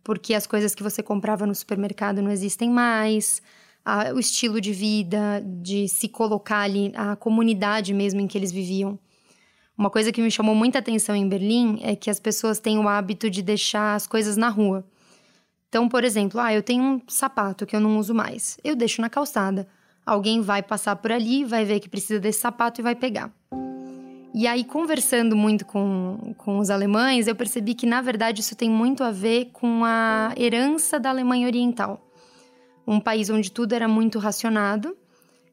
porque 0.03 0.33
as 0.33 0.47
coisas 0.47 0.75
que 0.75 0.83
você 0.83 1.03
comprava 1.03 1.45
no 1.45 1.55
supermercado 1.55 2.23
não 2.23 2.31
existem 2.31 2.71
mais, 2.71 3.43
a, 3.85 4.13
o 4.13 4.19
estilo 4.19 4.61
de 4.61 4.73
vida, 4.73 5.43
de 5.45 5.89
se 5.89 6.09
colocar 6.09 6.61
ali, 6.61 6.93
a 6.95 7.17
comunidade 7.17 7.93
mesmo 7.93 8.21
em 8.21 8.27
que 8.27 8.39
eles 8.39 8.53
viviam. 8.53 8.99
Uma 9.77 9.91
coisa 9.91 10.13
que 10.13 10.23
me 10.23 10.31
chamou 10.31 10.55
muita 10.55 10.79
atenção 10.79 11.17
em 11.17 11.29
Berlim 11.29 11.81
é 11.83 11.97
que 11.97 12.11
as 12.11 12.21
pessoas 12.21 12.61
têm 12.61 12.79
o 12.79 12.89
hábito 12.89 13.29
de 13.29 13.43
deixar 13.43 13.95
as 13.95 14.07
coisas 14.07 14.37
na 14.37 14.49
rua. 14.49 14.85
Então, 15.69 15.89
por 15.89 16.05
exemplo, 16.05 16.39
ah, 16.39 16.53
eu 16.53 16.63
tenho 16.63 16.85
um 16.85 17.01
sapato 17.09 17.65
que 17.65 17.75
eu 17.75 17.81
não 17.81 17.99
uso 17.99 18.15
mais. 18.15 18.59
Eu 18.63 18.77
deixo 18.77 19.01
na 19.01 19.09
calçada. 19.09 19.67
Alguém 20.05 20.41
vai 20.43 20.63
passar 20.63 20.97
por 20.97 21.11
ali, 21.11 21.45
vai 21.45 21.65
ver 21.65 21.81
que 21.81 21.89
precisa 21.89 22.21
desse 22.21 22.41
sapato 22.41 22.81
e 22.81 22.83
vai 22.83 22.95
pegar. 22.95 23.33
E 24.35 24.47
aí, 24.47 24.65
conversando 24.65 25.35
muito 25.35 25.65
com, 25.65 26.35
com 26.37 26.59
os 26.59 26.71
alemães, 26.71 27.27
eu 27.27 27.35
percebi 27.35 27.75
que, 27.75 27.87
na 27.87 28.01
verdade, 28.01 28.41
isso 28.41 28.55
tem 28.55 28.69
muito 28.69 29.03
a 29.03 29.11
ver 29.11 29.51
com 29.53 29.83
a 29.85 30.35
herança 30.37 30.99
da 31.01 31.11
Alemanha 31.11 31.47
Oriental 31.47 32.12
um 32.87 33.01
país 33.01 33.31
onde 33.31 33.51
tudo 33.51 33.75
era 33.75 33.89
muito 33.89 34.19
racionado. 34.19 34.97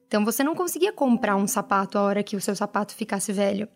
Então 0.08 0.26
você 0.26 0.44
não 0.44 0.56
conseguia 0.56 0.92
comprar 0.92 1.36
um 1.36 1.48
sapato 1.48 1.98
a 1.98 2.02
hora 2.02 2.24
que 2.24 2.36
o 2.36 2.42
seu 2.42 2.56
sapato 2.56 2.94
ficasse 2.94 3.32
velho. 3.32 3.68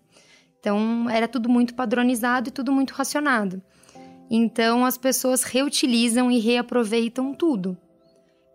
Então 0.59 1.09
era 1.09 1.27
tudo 1.27 1.49
muito 1.49 1.73
padronizado 1.73 2.49
e 2.49 2.51
tudo 2.51 2.71
muito 2.71 2.91
racionado. 2.91 3.61
Então 4.29 4.85
as 4.85 4.97
pessoas 4.97 5.43
reutilizam 5.43 6.31
e 6.31 6.39
reaproveitam 6.39 7.33
tudo. 7.33 7.77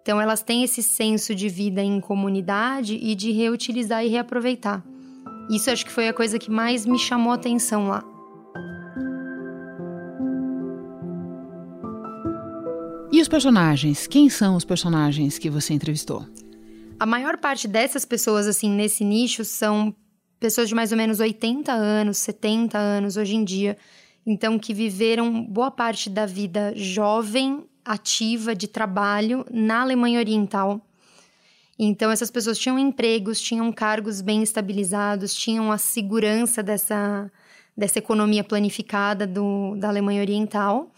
Então 0.02 0.20
elas 0.20 0.42
têm 0.42 0.64
esse 0.64 0.82
senso 0.82 1.34
de 1.34 1.48
vida 1.48 1.82
em 1.82 2.00
comunidade 2.00 2.94
e 2.94 3.14
de 3.14 3.30
reutilizar 3.30 4.04
e 4.04 4.08
reaproveitar. 4.08 4.82
Isso 5.50 5.70
acho 5.70 5.84
que 5.84 5.92
foi 5.92 6.08
a 6.08 6.12
coisa 6.12 6.38
que 6.38 6.50
mais 6.50 6.84
me 6.84 6.98
chamou 6.98 7.32
a 7.32 7.36
atenção 7.36 7.88
lá. 7.88 8.02
E 13.18 13.20
os 13.20 13.26
personagens? 13.26 14.06
Quem 14.06 14.30
são 14.30 14.54
os 14.54 14.64
personagens 14.64 15.40
que 15.40 15.50
você 15.50 15.74
entrevistou? 15.74 16.24
A 17.00 17.04
maior 17.04 17.36
parte 17.36 17.66
dessas 17.66 18.04
pessoas, 18.04 18.46
assim, 18.46 18.70
nesse 18.70 19.02
nicho, 19.02 19.44
são 19.44 19.92
pessoas 20.38 20.68
de 20.68 20.74
mais 20.76 20.92
ou 20.92 20.96
menos 20.96 21.18
80 21.18 21.72
anos, 21.72 22.16
70 22.18 22.78
anos 22.78 23.16
hoje 23.16 23.34
em 23.34 23.42
dia. 23.42 23.76
Então, 24.24 24.56
que 24.56 24.72
viveram 24.72 25.42
boa 25.42 25.68
parte 25.68 26.08
da 26.08 26.26
vida 26.26 26.72
jovem 26.76 27.64
ativa 27.84 28.54
de 28.54 28.68
trabalho 28.68 29.44
na 29.50 29.80
Alemanha 29.80 30.20
Oriental. 30.20 30.80
Então, 31.76 32.12
essas 32.12 32.30
pessoas 32.30 32.56
tinham 32.56 32.78
empregos, 32.78 33.40
tinham 33.40 33.72
cargos 33.72 34.20
bem 34.20 34.44
estabilizados, 34.44 35.34
tinham 35.34 35.72
a 35.72 35.76
segurança 35.76 36.62
dessa, 36.62 37.28
dessa 37.76 37.98
economia 37.98 38.44
planificada 38.44 39.26
do, 39.26 39.74
da 39.74 39.88
Alemanha 39.88 40.20
Oriental. 40.20 40.92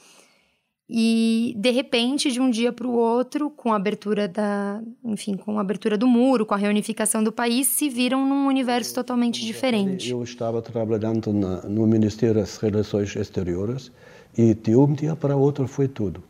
E, 0.93 1.55
de 1.57 1.71
repente, 1.71 2.33
de 2.33 2.41
um 2.41 2.51
dia 2.51 2.73
para 2.73 2.87
o 2.87 2.93
outro, 2.93 3.49
com 3.51 3.73
a 3.73 3.77
abertura 3.77 4.27
da, 4.27 4.83
enfim, 5.05 5.37
com 5.37 5.57
a 5.57 5.61
abertura 5.61 5.97
do 5.97 6.07
muro, 6.09 6.45
com 6.45 6.55
a 6.55 6.57
reunificação 6.57 7.23
do 7.23 7.31
país, 7.31 7.69
se 7.69 7.89
viram 7.89 8.27
num 8.29 8.49
universo 8.49 8.93
totalmente 8.93 9.41
diferente. 9.47 10.11
Eu 10.11 10.25
estava 10.25 10.61
trabalhando 10.61 11.33
na, 11.33 11.63
no 11.63 11.87
Ministério 11.87 12.41
das 12.41 12.57
Relações 12.57 13.15
Exteriores 13.15 13.93
e 14.37 14.53
de 14.53 14.75
um 14.75 14.93
dia 14.93 15.15
para 15.15 15.37
o 15.37 15.41
outro 15.41 15.69
foi 15.69 15.87
tudo 15.87 16.25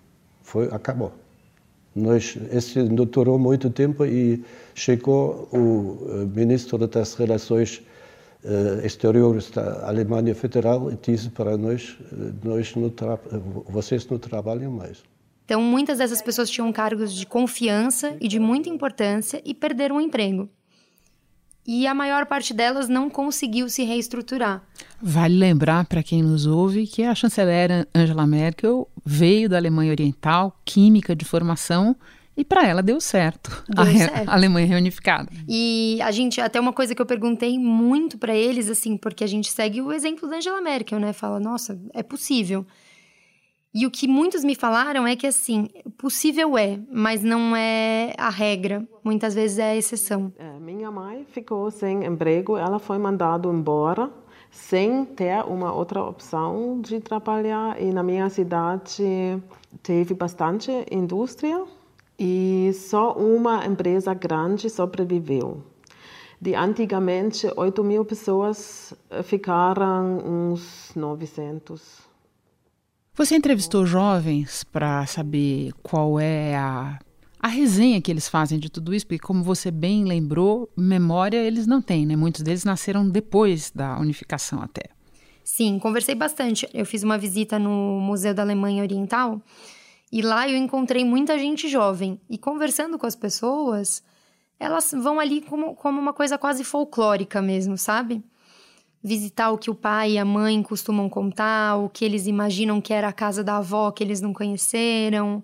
foi 0.50 0.66
acabou. 0.72 1.12
Nós 1.94 2.36
esse 2.52 2.82
durou 2.88 3.38
muito 3.38 3.70
tempo 3.70 4.04
e 4.04 4.42
chegou 4.74 5.48
o 5.52 5.62
eh, 6.08 6.24
ministro 6.24 6.78
das 6.86 7.14
Relações 7.14 7.78
uh, 7.78 7.82
Exteriores 8.85 9.50
da 9.50 9.87
Alemanha 9.87 10.35
Federal 10.35 10.90
e 10.90 10.97
disse 10.97 11.28
para 11.28 11.56
nós, 11.56 11.97
eh, 12.12 12.32
nós 12.42 12.75
não 12.75 12.92
vocês 13.68 14.06
não 14.09 14.18
trabalham 14.18 14.73
mais. 14.73 15.02
Então, 15.44 15.61
muitas 15.61 15.99
dessas 15.99 16.23
pessoas 16.23 16.49
tinham 16.49 16.73
cargos 16.73 17.12
de 17.12 17.26
confiança 17.26 18.16
e 18.20 18.28
de 18.28 18.38
muita 18.38 18.68
importância 18.68 19.42
e 19.44 19.52
perderam 19.52 19.97
o 19.97 20.00
emprego 20.00 20.49
e 21.66 21.87
a 21.87 21.94
maior 21.94 22.26
parte 22.26 22.52
delas 22.52 22.88
não 22.88 23.09
conseguiu 23.09 23.68
se 23.68 23.85
reestruturar. 23.85 24.62
Vale 25.00 25.37
lembrar 25.37 25.85
para 25.85 26.02
quem 26.02 26.23
nos 26.23 26.47
ouve 26.47 26.87
que 26.87 27.02
a 27.02 27.14
chanceler 27.14 27.87
Angela 27.94 28.26
Merkel 28.26 28.88
veio 29.04 29.49
da 29.49 29.56
Alemanha 29.56 29.92
Oriental, 29.92 30.59
química 30.64 31.14
de 31.14 31.25
formação, 31.25 31.94
e 32.37 32.44
para 32.44 32.66
ela 32.66 32.82
deu 32.82 33.00
certo. 33.00 33.64
Deu 33.68 33.84
a, 33.84 33.87
certo. 33.92 34.28
a 34.28 34.32
Alemanha 34.32 34.66
reunificada. 34.66 35.30
E 35.49 35.99
a 36.02 36.10
gente, 36.10 36.40
até 36.40 36.58
uma 36.58 36.72
coisa 36.72 36.94
que 36.94 37.02
eu 37.02 37.06
perguntei 37.06 37.58
muito 37.58 38.16
para 38.16 38.34
eles, 38.34 38.70
assim, 38.70 38.96
porque 38.96 39.25
a 39.25 39.26
gente 39.26 39.50
segue 39.50 39.80
o 39.82 39.92
exemplo 39.92 40.28
da 40.28 40.37
Angela 40.37 40.60
Merkel, 40.60 40.99
né? 40.99 41.12
Fala, 41.12 41.38
nossa, 41.38 41.78
é 41.92 42.02
possível. 42.02 42.64
E 43.72 43.87
o 43.87 43.90
que 43.90 44.08
muitos 44.08 44.42
me 44.42 44.54
falaram 44.54 45.06
é 45.06 45.14
que, 45.14 45.26
assim, 45.26 45.68
possível 45.96 46.58
é, 46.58 46.80
mas 46.90 47.22
não 47.22 47.54
é 47.54 48.14
a 48.18 48.28
regra. 48.28 48.87
Muitas 49.04 49.34
vezes 49.34 49.58
é 49.58 49.70
a 49.70 49.76
exceção. 49.76 50.32
É, 50.38 50.58
minha 50.58 50.90
mãe 50.90 51.25
ficou 51.30 51.70
sem 51.70 52.04
emprego, 52.04 52.56
ela 52.56 52.78
foi 52.78 52.99
mandada 52.99 53.49
embora 53.49 54.10
sem 54.50 55.04
ter 55.04 55.44
uma 55.44 55.72
outra 55.72 56.02
opção 56.02 56.80
de 56.80 57.00
trabalhar. 57.00 57.80
E 57.80 57.92
na 57.92 58.02
minha 58.02 58.28
cidade 58.28 59.40
teve 59.82 60.14
bastante 60.14 60.70
indústria 60.90 61.64
e 62.22 62.70
só 62.74 63.14
uma 63.14 63.64
empresa 63.66 64.12
grande 64.12 64.68
sobreviveu. 64.68 65.64
De 66.38 66.54
antigamente 66.54 67.50
8 67.56 67.82
mil 67.82 68.04
pessoas 68.04 68.92
ficaram 69.25 70.18
uns 70.18 70.92
900. 70.95 72.10
Você 73.14 73.36
entrevistou 73.36 73.86
jovens 73.86 74.64
para 74.64 75.06
saber 75.06 75.73
qual 75.82 76.21
é 76.21 76.56
a, 76.56 76.99
a 77.38 77.49
resenha 77.49 78.00
que 78.02 78.10
eles 78.10 78.28
fazem 78.28 78.58
de 78.58 78.71
tudo 78.71 78.95
isso, 78.95 79.06
porque, 79.06 79.18
como 79.18 79.42
você 79.42 79.71
bem 79.71 80.04
lembrou, 80.04 80.68
memória 80.76 81.38
eles 81.38 81.66
não 81.66 81.80
têm, 81.80 82.04
né? 82.04 82.16
Muitos 82.16 82.42
deles 82.42 82.64
nasceram 82.64 83.08
depois 83.08 83.71
da 83.75 83.99
unificação 83.99 84.62
até. 84.62 84.90
Sim, 85.42 85.78
conversei 85.78 86.14
bastante. 86.14 86.68
Eu 86.73 86.84
fiz 86.84 87.02
uma 87.02 87.18
visita 87.18 87.58
no 87.58 87.99
Museu 88.00 88.34
da 88.34 88.42
Alemanha 88.42 88.82
Oriental 88.82 89.40
e 90.10 90.23
lá 90.23 90.49
eu 90.49 90.56
encontrei 90.56 91.04
muita 91.04 91.38
gente 91.38 91.68
jovem. 91.68 92.20
E 92.28 92.36
conversando 92.36 92.99
com 92.99 93.06
as 93.06 93.14
pessoas, 93.14 94.02
elas 94.58 94.92
vão 94.92 95.20
ali 95.20 95.40
como, 95.40 95.75
como 95.75 96.00
uma 96.00 96.12
coisa 96.12 96.36
quase 96.36 96.64
folclórica 96.64 97.40
mesmo, 97.40 97.78
sabe? 97.78 98.23
visitar 99.02 99.50
o 99.50 99.58
que 99.58 99.70
o 99.70 99.75
pai 99.75 100.12
e 100.12 100.18
a 100.18 100.25
mãe 100.25 100.62
costumam 100.62 101.08
contar, 101.08 101.76
o 101.76 101.88
que 101.88 102.04
eles 102.04 102.26
imaginam 102.26 102.80
que 102.80 102.92
era 102.92 103.08
a 103.08 103.12
casa 103.12 103.42
da 103.42 103.56
avó 103.56 103.90
que 103.90 104.04
eles 104.04 104.20
não 104.20 104.32
conheceram, 104.32 105.42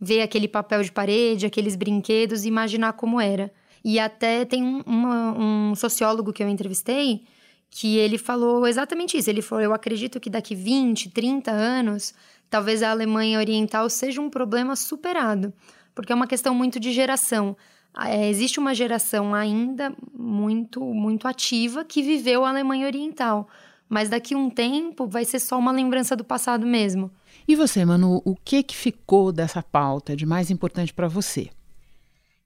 ver 0.00 0.22
aquele 0.22 0.48
papel 0.48 0.82
de 0.82 0.92
parede, 0.92 1.46
aqueles 1.46 1.76
brinquedos 1.76 2.44
e 2.44 2.48
imaginar 2.48 2.92
como 2.94 3.20
era. 3.20 3.52
E 3.84 3.98
até 3.98 4.44
tem 4.44 4.62
um, 4.62 4.82
uma, 4.86 5.32
um 5.36 5.74
sociólogo 5.74 6.32
que 6.32 6.42
eu 6.42 6.48
entrevistei 6.48 7.24
que 7.68 7.96
ele 7.96 8.18
falou 8.18 8.66
exatamente 8.66 9.16
isso. 9.16 9.30
Ele 9.30 9.42
falou: 9.42 9.64
Eu 9.64 9.72
acredito 9.72 10.20
que 10.20 10.30
daqui 10.30 10.54
20, 10.54 11.10
30 11.10 11.50
anos, 11.50 12.14
talvez 12.52 12.82
a 12.82 12.90
Alemanha 12.90 13.38
Oriental 13.38 13.88
seja 13.88 14.20
um 14.20 14.28
problema 14.28 14.76
superado, 14.76 15.54
porque 15.94 16.12
é 16.12 16.14
uma 16.14 16.26
questão 16.26 16.54
muito 16.54 16.78
de 16.78 16.92
geração. 16.92 17.56
É, 17.98 18.28
existe 18.28 18.60
uma 18.60 18.74
geração 18.74 19.34
ainda 19.34 19.90
muito, 20.12 20.84
muito 20.84 21.26
ativa 21.26 21.82
que 21.82 22.02
viveu 22.02 22.44
a 22.44 22.50
Alemanha 22.50 22.86
Oriental. 22.86 23.48
Mas 23.88 24.10
daqui 24.10 24.34
a 24.34 24.38
um 24.38 24.50
tempo 24.50 25.06
vai 25.06 25.24
ser 25.24 25.38
só 25.38 25.58
uma 25.58 25.72
lembrança 25.72 26.14
do 26.14 26.24
passado 26.24 26.66
mesmo. 26.66 27.10
E 27.48 27.56
você, 27.56 27.86
Manu, 27.86 28.20
o 28.22 28.36
que, 28.36 28.62
que 28.62 28.76
ficou 28.76 29.32
dessa 29.32 29.62
pauta 29.62 30.14
de 30.14 30.26
mais 30.26 30.50
importante 30.50 30.92
para 30.92 31.08
você? 31.08 31.48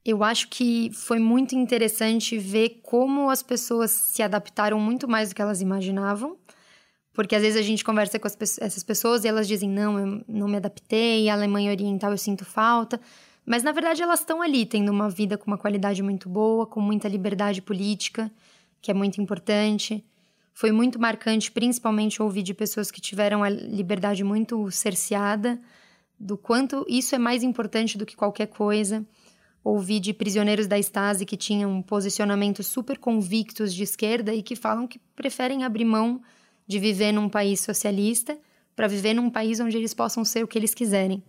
Eu 0.05 0.23
acho 0.23 0.47
que 0.49 0.89
foi 0.93 1.19
muito 1.19 1.57
interessante 1.57 2.39
ver 2.39 2.81
como 2.85 3.29
as 3.29 3.43
pessoas 3.43 3.91
se 3.91 4.23
adaptaram 4.23 4.79
muito 4.79 5.09
mais 5.09 5.31
do 5.31 5.35
que 5.35 5.43
elas 5.43 5.61
imaginavam. 5.61 6.37
Porque 7.17 7.35
às 7.35 7.41
vezes 7.41 7.59
a 7.59 7.63
gente 7.63 7.83
conversa 7.83 8.19
com 8.19 8.27
as, 8.27 8.37
essas 8.59 8.83
pessoas 8.83 9.25
e 9.25 9.29
elas 9.29 9.49
dizem: 9.49 9.71
não, 9.71 9.99
eu 9.99 10.25
não 10.29 10.47
me 10.47 10.59
adaptei, 10.59 11.31
a 11.31 11.33
Alemanha 11.33 11.71
Oriental 11.71 12.11
eu 12.11 12.19
sinto 12.19 12.45
falta. 12.45 13.01
Mas 13.47 13.63
na 13.63 13.73
verdade 13.73 14.03
elas 14.03 14.21
estão 14.21 14.43
ali 14.43 14.67
tendo 14.67 14.93
uma 14.93 15.09
vida 15.09 15.39
com 15.39 15.47
uma 15.47 15.57
qualidade 15.57 16.03
muito 16.03 16.29
boa, 16.29 16.67
com 16.67 16.79
muita 16.79 17.09
liberdade 17.09 17.63
política, 17.63 18.31
que 18.83 18.91
é 18.91 18.95
muito 18.95 19.19
importante. 19.19 20.05
Foi 20.53 20.71
muito 20.71 21.01
marcante, 21.01 21.51
principalmente 21.51 22.21
ouvir 22.21 22.43
de 22.43 22.53
pessoas 22.53 22.91
que 22.91 23.01
tiveram 23.01 23.43
a 23.43 23.49
liberdade 23.49 24.23
muito 24.23 24.71
cerceada, 24.71 25.59
do 26.21 26.37
quanto 26.37 26.85
isso 26.87 27.15
é 27.15 27.19
mais 27.19 27.43
importante 27.43 27.97
do 27.97 28.05
que 28.05 28.15
qualquer 28.15 28.49
coisa. 28.49 29.03
Ouvi 29.65 30.01
de 30.01 30.13
prisioneiros 30.13 30.67
da 30.67 30.79
Stasi 30.79 31.25
que 31.25 31.37
tinham 31.37 31.81
posicionamentos 31.81 32.67
super 32.67 32.99
convictos 32.99 33.73
de 33.75 33.85
esquerda 33.85 34.35
e 34.35 34.43
que 34.43 34.55
falam 34.55 34.87
que 34.87 34.99
preferem 35.15 35.65
abrir 35.65 35.87
mão 35.87 36.21
de 36.67 36.79
viver 36.79 37.13
num 37.13 37.29
país 37.29 37.61
socialista 37.61 38.37
para 38.75 38.87
viver 38.87 39.15
num 39.15 39.31
país 39.31 39.61
onde 39.61 39.77
eles 39.77 39.95
possam 39.95 40.25
ser 40.25 40.43
o 40.45 40.49
que 40.49 40.59
eles 40.59 40.75
quiserem. 40.75 41.23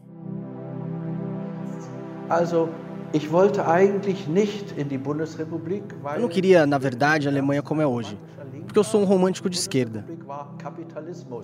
Also, 2.29 2.69
ich 3.13 3.31
wollte 3.31 3.61
eigentlich 3.61 4.27
nicht 4.27 4.77
in 4.77 4.87
die 4.87 4.97
Bundesrepublik, 4.97 5.83
eu 6.15 6.21
não 6.21 6.27
queria, 6.27 6.65
na 6.65 6.77
verdade, 6.77 7.27
a 7.27 7.31
Alemanha 7.31 7.61
como 7.61 7.81
é 7.81 7.87
hoje. 7.87 8.19
Porque 8.65 8.77
eu 8.77 8.83
sou 8.83 9.01
um 9.01 9.05
romântico 9.05 9.49
de 9.49 9.57
esquerda. 9.57 10.05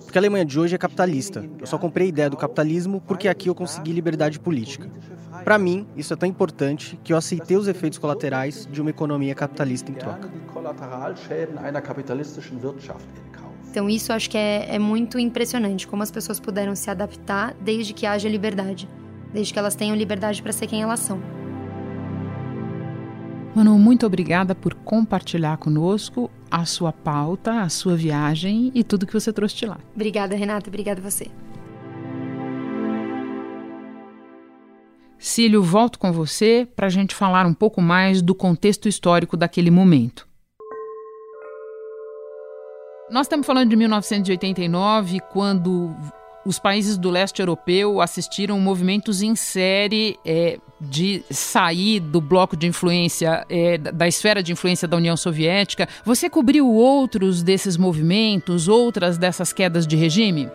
Porque 0.04 0.18
a 0.18 0.20
Alemanha 0.20 0.44
de 0.44 0.60
hoje 0.60 0.74
é 0.74 0.78
capitalista. 0.78 1.48
Eu 1.58 1.66
só 1.66 1.78
comprei 1.78 2.06
a 2.06 2.10
ideia 2.10 2.28
do 2.28 2.36
capitalismo 2.36 3.00
porque 3.00 3.28
aqui 3.28 3.48
eu 3.48 3.54
consegui 3.54 3.92
liberdade 3.92 4.38
política. 4.38 4.90
Para 5.42 5.56
mim, 5.56 5.86
isso 5.96 6.12
é 6.12 6.16
tão 6.16 6.28
importante 6.28 7.00
que 7.02 7.14
eu 7.14 7.16
aceitei 7.16 7.56
os 7.56 7.66
efeitos 7.66 7.98
colaterais 7.98 8.68
de 8.70 8.78
uma 8.78 8.90
economia 8.90 9.34
capitalista 9.34 9.90
em 9.90 9.94
troca. 9.94 10.30
Então, 13.74 13.90
isso 13.90 14.12
acho 14.12 14.30
que 14.30 14.38
é, 14.38 14.76
é 14.76 14.78
muito 14.78 15.18
impressionante 15.18 15.84
como 15.84 16.00
as 16.00 16.10
pessoas 16.10 16.38
puderam 16.38 16.76
se 16.76 16.88
adaptar 16.88 17.54
desde 17.60 17.92
que 17.92 18.06
haja 18.06 18.28
liberdade 18.28 18.88
desde 19.34 19.52
que 19.52 19.58
elas 19.58 19.74
tenham 19.74 19.96
liberdade 19.96 20.40
para 20.40 20.52
ser 20.52 20.68
quem 20.68 20.80
elas 20.80 21.00
são. 21.00 21.20
Manu, 23.52 23.76
muito 23.78 24.06
obrigada 24.06 24.54
por 24.54 24.74
compartilhar 24.74 25.56
conosco 25.56 26.30
a 26.48 26.64
sua 26.64 26.92
pauta, 26.92 27.62
a 27.62 27.68
sua 27.68 27.96
viagem 27.96 28.70
e 28.74 28.84
tudo 28.84 29.06
que 29.06 29.12
você 29.12 29.32
trouxe 29.32 29.56
de 29.56 29.66
lá. 29.66 29.78
Obrigada, 29.92 30.36
Renata. 30.36 30.70
Obrigada 30.70 31.00
a 31.00 31.10
você. 31.10 31.26
Cílio, 35.18 35.62
volto 35.62 35.98
com 35.98 36.12
você 36.12 36.68
para 36.76 36.86
a 36.86 36.90
gente 36.90 37.14
falar 37.14 37.44
um 37.44 37.54
pouco 37.54 37.80
mais 37.80 38.22
do 38.22 38.34
contexto 38.36 38.88
histórico 38.88 39.36
daquele 39.36 39.70
momento. 39.70 40.28
Nós 43.10 43.26
estamos 43.26 43.46
falando 43.46 43.68
de 43.68 43.76
1989, 43.76 45.20
quando 45.30 45.94
os 46.46 46.58
países 46.58 46.96
do 46.96 47.10
leste 47.10 47.40
europeu 47.40 48.00
assistiram 48.00 48.58
movimentos 48.58 49.20
em 49.20 49.36
série 49.36 50.18
é, 50.24 50.58
de 50.80 51.22
sair 51.30 52.00
do 52.00 52.18
bloco 52.18 52.56
de 52.56 52.66
influência, 52.66 53.44
é, 53.50 53.76
da 53.76 54.08
esfera 54.08 54.42
de 54.42 54.52
influência 54.52 54.88
da 54.88 54.96
União 54.96 55.18
Soviética. 55.18 55.86
Você 56.02 56.30
cobriu 56.30 56.66
outros 56.66 57.42
desses 57.42 57.76
movimentos, 57.76 58.68
outras 58.68 59.18
dessas 59.18 59.52
quedas 59.52 59.86
de 59.86 59.96
regime? 59.96 60.48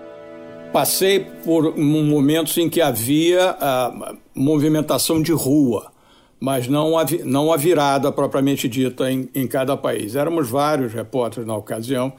Passei 0.74 1.20
por 1.20 1.78
momentos 1.78 2.58
em 2.58 2.68
que 2.68 2.82
havia 2.82 3.56
a 3.62 4.16
movimentação 4.34 5.22
de 5.22 5.32
rua, 5.32 5.92
mas 6.40 6.68
não 6.68 6.98
a, 6.98 7.06
não 7.24 7.54
a 7.54 7.58
virada 7.58 8.12
propriamente 8.12 8.68
dita 8.68 9.12
em, 9.12 9.30
em 9.36 9.48
cada 9.48 9.78
país. 9.78 10.16
Éramos 10.16 10.50
vários 10.50 10.92
repórteres 10.94 11.48
na 11.48 11.56
ocasião 11.56 12.12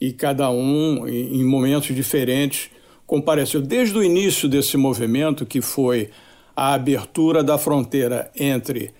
e 0.00 0.12
cada 0.12 0.50
um, 0.50 1.06
em, 1.06 1.44
momentos 1.44 1.94
diferentes, 1.94 2.70
compareceu. 3.06 3.60
Desde 3.60 3.98
o 3.98 4.02
início 4.02 4.48
desse 4.48 4.76
movimento, 4.76 5.44
que 5.44 5.60
foi 5.60 6.10
a 6.56 6.72
abertura 6.72 7.44
da 7.44 7.58
fronteira 7.58 8.30
entre, 8.34 8.94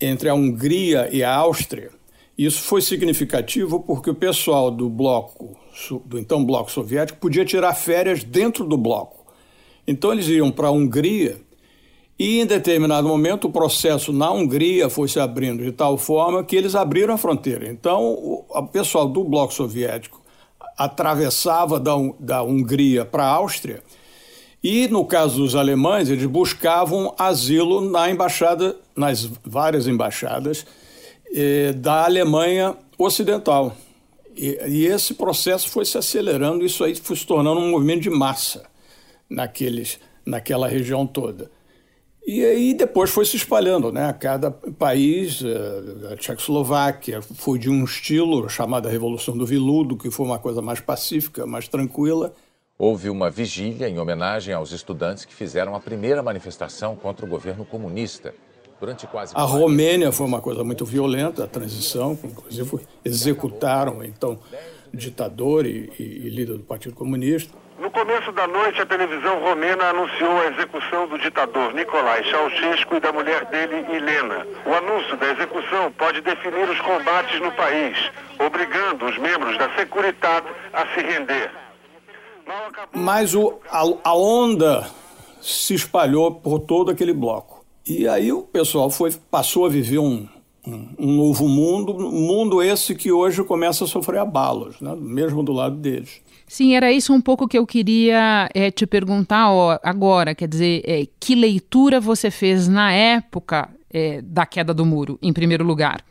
entre 0.00 0.28
a 0.28 0.34
Hungria 0.34 1.08
e 1.12 1.24
a 1.24 1.34
Áustria, 1.34 1.90
isso 2.36 2.62
foi 2.62 2.80
significativo 2.80 3.80
porque 3.80 4.10
o 4.10 4.14
pessoal 4.14 4.70
do 4.70 4.88
bloco, 4.88 5.56
do 6.04 6.18
então 6.18 6.44
bloco 6.44 6.70
soviético, 6.70 7.18
podia 7.18 7.44
tirar 7.44 7.74
férias 7.74 8.22
dentro 8.22 8.64
do 8.64 8.76
bloco. 8.76 9.24
Então 9.86 10.12
eles 10.12 10.28
iam 10.28 10.50
para 10.50 10.68
a 10.68 10.70
Hungria 10.70 11.40
e 12.18 12.40
em 12.40 12.46
determinado 12.46 13.08
momento 13.08 13.48
o 13.48 13.52
processo 13.52 14.12
na 14.12 14.30
Hungria 14.30 14.88
foi 14.88 15.08
se 15.08 15.18
abrindo 15.18 15.64
de 15.64 15.72
tal 15.72 15.98
forma 15.98 16.44
que 16.44 16.54
eles 16.54 16.74
abriram 16.74 17.14
a 17.14 17.18
fronteira. 17.18 17.68
Então 17.68 18.02
o, 18.48 18.68
pessoal 18.72 19.08
do 19.08 19.24
bloco 19.24 19.52
soviético 19.52 20.22
atravessava 20.76 21.78
da, 21.80 21.92
da 22.18 22.42
Hungria 22.42 23.04
para 23.04 23.24
a 23.24 23.30
Áustria 23.30 23.82
e 24.62 24.88
no 24.88 25.04
caso 25.04 25.38
dos 25.38 25.54
alemães 25.54 26.08
eles 26.08 26.26
buscavam 26.26 27.14
asilo 27.18 27.80
na 27.80 28.10
embaixada, 28.10 28.76
nas 28.96 29.24
várias 29.44 29.86
embaixadas 29.86 30.64
eh, 31.34 31.72
da 31.72 32.04
Alemanha 32.04 32.76
Ocidental. 32.96 33.76
E, 34.36 34.58
e, 34.66 34.86
esse 34.86 35.14
processo 35.14 35.68
foi 35.68 35.84
se 35.84 35.98
acelerando, 35.98 36.64
isso 36.64 36.82
aí 36.82 36.94
foi 36.94 37.14
se 37.14 37.26
tornando 37.26 37.60
um 37.60 37.70
movimento 37.70 38.02
de 38.02 38.10
massa 38.10 38.64
naqueles, 39.28 40.00
naquela 40.24 40.66
região 40.66 41.06
toda. 41.06 41.50
E 42.26 42.42
aí 42.42 42.72
depois 42.72 43.10
foi 43.10 43.26
se 43.26 43.36
espalhando, 43.36 43.92
né? 43.92 44.14
Cada 44.18 44.50
país, 44.50 45.42
eh, 45.44 46.12
a 46.12 46.16
Tchecoslováquia 46.16 47.20
foi 47.20 47.58
de 47.58 47.68
um 47.68 47.84
estilo 47.84 48.48
chamado 48.48 48.88
Revolução 48.88 49.36
do 49.36 49.44
Viludo, 49.44 49.94
que 49.94 50.10
foi 50.10 50.24
uma 50.24 50.38
coisa 50.38 50.62
mais 50.62 50.80
pacífica, 50.80 51.44
mais 51.44 51.68
tranquila. 51.68 52.32
Houve 52.78 53.10
uma 53.10 53.30
vigília 53.30 53.88
em 53.90 53.98
homenagem 53.98 54.54
aos 54.54 54.72
estudantes 54.72 55.26
que 55.26 55.34
fizeram 55.34 55.74
a 55.74 55.80
primeira 55.80 56.22
manifestação 56.22 56.96
contra 56.96 57.26
o 57.26 57.28
governo 57.28 57.64
comunista 57.64 58.34
durante 58.80 59.06
quase. 59.06 59.34
A 59.36 59.42
Romênia 59.42 60.10
foi 60.10 60.26
uma 60.26 60.40
coisa 60.40 60.64
muito 60.64 60.84
violenta, 60.86 61.44
a 61.44 61.46
transição, 61.46 62.18
inclusive 62.24 62.80
executaram 63.04 64.02
então 64.02 64.38
ditador 64.92 65.66
e, 65.66 65.92
e, 65.98 66.02
e 66.02 66.30
líder 66.30 66.56
do 66.56 66.64
Partido 66.64 66.94
Comunista. 66.94 67.52
No 67.78 67.90
começo 67.90 68.30
da 68.30 68.46
noite, 68.46 68.80
a 68.80 68.86
televisão 68.86 69.40
romena 69.40 69.84
anunciou 69.86 70.40
a 70.40 70.46
execução 70.46 71.08
do 71.08 71.18
ditador 71.18 71.74
Nicolai 71.74 72.22
Ceausescu 72.24 72.96
e 72.96 73.00
da 73.00 73.12
mulher 73.12 73.44
dele, 73.46 73.84
Helena. 73.92 74.46
O 74.64 74.72
anúncio 74.72 75.16
da 75.16 75.32
execução 75.32 75.90
pode 75.98 76.20
definir 76.20 76.68
os 76.70 76.80
combates 76.80 77.40
no 77.40 77.50
país, 77.52 77.96
obrigando 78.38 79.04
os 79.06 79.18
membros 79.18 79.58
da 79.58 79.74
Securitate 79.74 80.46
a 80.72 80.86
se 80.94 81.00
render. 81.00 81.50
Mas 82.92 83.34
o, 83.34 83.58
a, 83.68 83.82
a 84.04 84.16
onda 84.16 84.88
se 85.42 85.74
espalhou 85.74 86.32
por 86.32 86.60
todo 86.60 86.90
aquele 86.92 87.12
bloco. 87.12 87.64
E 87.86 88.06
aí 88.06 88.32
o 88.32 88.42
pessoal 88.42 88.88
foi, 88.88 89.12
passou 89.30 89.66
a 89.66 89.68
viver 89.68 89.98
um, 89.98 90.28
um, 90.66 90.88
um 90.98 91.12
novo 91.16 91.48
mundo, 91.48 91.94
mundo 91.94 92.62
esse 92.62 92.94
que 92.94 93.10
hoje 93.10 93.42
começa 93.42 93.84
a 93.84 93.86
sofrer 93.86 94.20
abalos, 94.20 94.80
né? 94.80 94.94
mesmo 94.96 95.42
do 95.42 95.52
lado 95.52 95.76
deles. 95.76 96.22
Sim, 96.46 96.74
era 96.74 96.92
isso 96.92 97.12
um 97.12 97.20
pouco 97.20 97.48
que 97.48 97.58
eu 97.58 97.66
queria 97.66 98.48
é, 98.54 98.70
te 98.70 98.86
perguntar 98.86 99.50
ó, 99.50 99.78
agora. 99.82 100.34
Quer 100.34 100.48
dizer, 100.48 100.82
é, 100.84 101.06
que 101.18 101.34
leitura 101.34 102.00
você 102.00 102.30
fez 102.30 102.68
na 102.68 102.92
época 102.92 103.68
é, 103.90 104.20
da 104.22 104.44
queda 104.46 104.74
do 104.74 104.84
muro, 104.84 105.18
em 105.22 105.32
primeiro 105.32 105.64
lugar? 105.64 106.04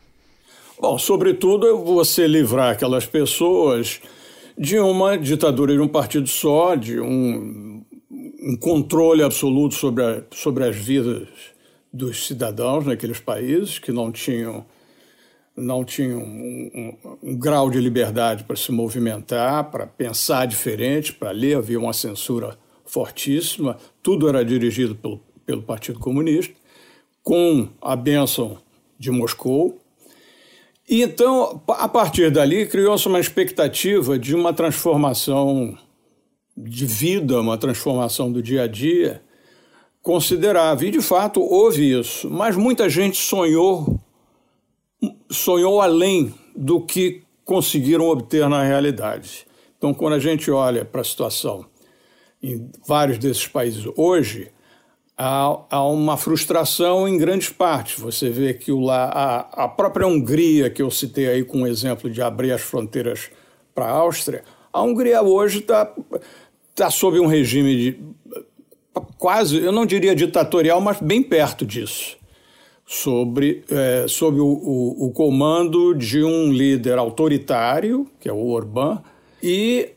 Bom, 0.80 0.98
sobretudo 0.98 1.78
você 1.84 2.26
livrar 2.26 2.72
aquelas 2.72 3.06
pessoas 3.06 4.00
de 4.58 4.78
uma 4.78 5.16
ditadura 5.16 5.72
de 5.72 5.80
um 5.80 5.88
partido 5.88 6.26
só, 6.26 6.74
de 6.74 7.00
um, 7.00 7.84
um 8.10 8.56
controle 8.56 9.22
absoluto 9.22 9.74
sobre, 9.74 10.04
a, 10.04 10.22
sobre 10.32 10.64
as 10.64 10.76
vidas 10.76 11.28
dos 11.92 12.26
cidadãos 12.26 12.84
naqueles 12.86 13.20
países 13.20 13.78
que 13.78 13.92
não 13.92 14.10
tinham 14.10 14.66
não 15.56 15.84
tinham 15.84 16.20
um, 16.20 16.70
um, 16.74 17.30
um 17.30 17.36
grau 17.36 17.70
de 17.70 17.78
liberdade 17.78 18.44
para 18.44 18.56
se 18.56 18.72
movimentar, 18.72 19.70
para 19.70 19.86
pensar 19.86 20.46
diferente, 20.46 21.12
para 21.12 21.30
ler, 21.30 21.56
havia 21.56 21.78
uma 21.78 21.92
censura 21.92 22.58
fortíssima, 22.84 23.76
tudo 24.02 24.28
era 24.28 24.44
dirigido 24.44 24.94
pelo, 24.94 25.20
pelo 25.46 25.62
Partido 25.62 25.98
Comunista, 25.98 26.54
com 27.22 27.68
a 27.80 27.96
bênção 27.96 28.58
de 28.98 29.10
Moscou. 29.10 29.78
E 30.88 31.02
então, 31.02 31.62
a 31.68 31.88
partir 31.88 32.30
dali, 32.30 32.66
criou-se 32.66 33.06
uma 33.06 33.20
expectativa 33.20 34.18
de 34.18 34.34
uma 34.34 34.52
transformação 34.52 35.78
de 36.56 36.84
vida, 36.84 37.40
uma 37.40 37.56
transformação 37.56 38.30
do 38.30 38.42
dia 38.42 38.62
a 38.62 38.66
dia, 38.66 39.22
considerável. 40.02 40.88
E 40.88 40.92
de 40.92 41.00
fato 41.00 41.40
houve 41.40 41.98
isso, 41.98 42.28
mas 42.30 42.54
muita 42.54 42.88
gente 42.88 43.16
sonhou 43.16 43.98
sonhou 45.30 45.80
além 45.80 46.34
do 46.54 46.80
que 46.80 47.22
conseguiram 47.44 48.08
obter 48.08 48.48
na 48.48 48.62
realidade. 48.62 49.46
Então, 49.76 49.92
quando 49.92 50.14
a 50.14 50.18
gente 50.18 50.50
olha 50.50 50.84
para 50.84 51.00
a 51.00 51.04
situação 51.04 51.66
em 52.42 52.70
vários 52.86 53.18
desses 53.18 53.46
países 53.46 53.84
hoje, 53.96 54.50
há, 55.16 55.58
há, 55.70 55.84
uma 55.86 56.16
frustração 56.16 57.08
em 57.08 57.16
grandes 57.16 57.48
partes. 57.48 57.98
Você 57.98 58.28
vê 58.30 58.54
que 58.54 58.70
o 58.70 58.80
lá, 58.80 59.04
a, 59.04 59.64
a 59.64 59.68
própria 59.68 60.06
Hungria, 60.06 60.70
que 60.70 60.82
eu 60.82 60.90
citei 60.90 61.28
aí 61.28 61.44
com 61.44 61.62
o 61.62 61.66
exemplo 61.66 62.10
de 62.10 62.20
abrir 62.20 62.52
as 62.52 62.60
fronteiras 62.60 63.30
para 63.74 63.86
a 63.86 63.90
Áustria, 63.90 64.42
a 64.72 64.82
Hungria 64.82 65.22
hoje 65.22 65.60
está 65.60 65.92
tá 66.74 66.90
sob 66.90 67.18
um 67.18 67.26
regime 67.26 67.76
de 67.76 68.00
quase, 69.18 69.58
eu 69.58 69.72
não 69.72 69.86
diria 69.86 70.14
ditatorial, 70.14 70.80
mas 70.80 71.00
bem 71.00 71.22
perto 71.22 71.64
disso, 71.64 72.16
sobre, 72.86 73.64
é, 73.70 74.06
sob 74.08 74.38
o, 74.38 74.46
o, 74.46 75.06
o, 75.06 75.10
comando 75.12 75.94
de 75.94 76.22
um 76.22 76.52
líder 76.52 76.98
autoritário, 76.98 78.06
que 78.20 78.28
é 78.28 78.32
o 78.32 78.46
Orbán, 78.48 79.02
e 79.42 79.90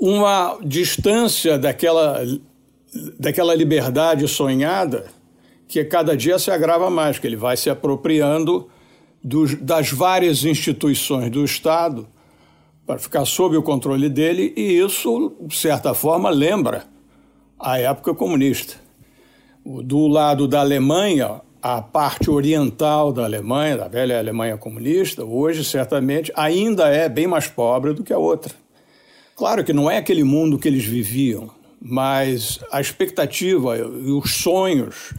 uma 0.00 0.58
distância 0.62 1.58
daquela, 1.58 2.22
daquela 3.18 3.54
liberdade 3.54 4.28
sonhada 4.28 5.06
que 5.66 5.82
cada 5.84 6.16
dia 6.16 6.38
se 6.38 6.50
agrava 6.50 6.90
mais, 6.90 7.18
que 7.18 7.26
ele 7.26 7.36
vai 7.36 7.56
se 7.56 7.70
apropriando 7.70 8.68
dos, 9.22 9.54
das 9.54 9.90
várias 9.90 10.44
instituições 10.44 11.30
do 11.30 11.42
Estado 11.44 12.06
para 12.86 12.98
ficar 12.98 13.24
sob 13.24 13.56
o 13.56 13.62
controle 13.62 14.10
dele, 14.10 14.52
e 14.56 14.78
isso, 14.78 15.34
de 15.40 15.56
certa 15.56 15.94
forma, 15.94 16.28
lembra 16.28 16.84
a 17.58 17.78
época 17.78 18.14
comunista. 18.14 18.74
Do 19.64 20.06
lado 20.06 20.46
da 20.46 20.60
Alemanha, 20.60 21.40
a 21.64 21.80
parte 21.80 22.30
oriental 22.30 23.10
da 23.10 23.24
Alemanha, 23.24 23.78
da 23.78 23.88
velha 23.88 24.18
Alemanha 24.18 24.58
comunista, 24.58 25.24
hoje 25.24 25.64
certamente 25.64 26.30
ainda 26.36 26.88
é 26.88 27.08
bem 27.08 27.26
mais 27.26 27.46
pobre 27.46 27.94
do 27.94 28.04
que 28.04 28.12
a 28.12 28.18
outra. 28.18 28.54
Claro 29.34 29.64
que 29.64 29.72
não 29.72 29.90
é 29.90 29.96
aquele 29.96 30.22
mundo 30.24 30.58
que 30.58 30.68
eles 30.68 30.84
viviam, 30.84 31.50
mas 31.80 32.60
a 32.70 32.82
expectativa 32.82 33.78
e 33.78 33.80
os 33.80 34.34
sonhos 34.34 35.14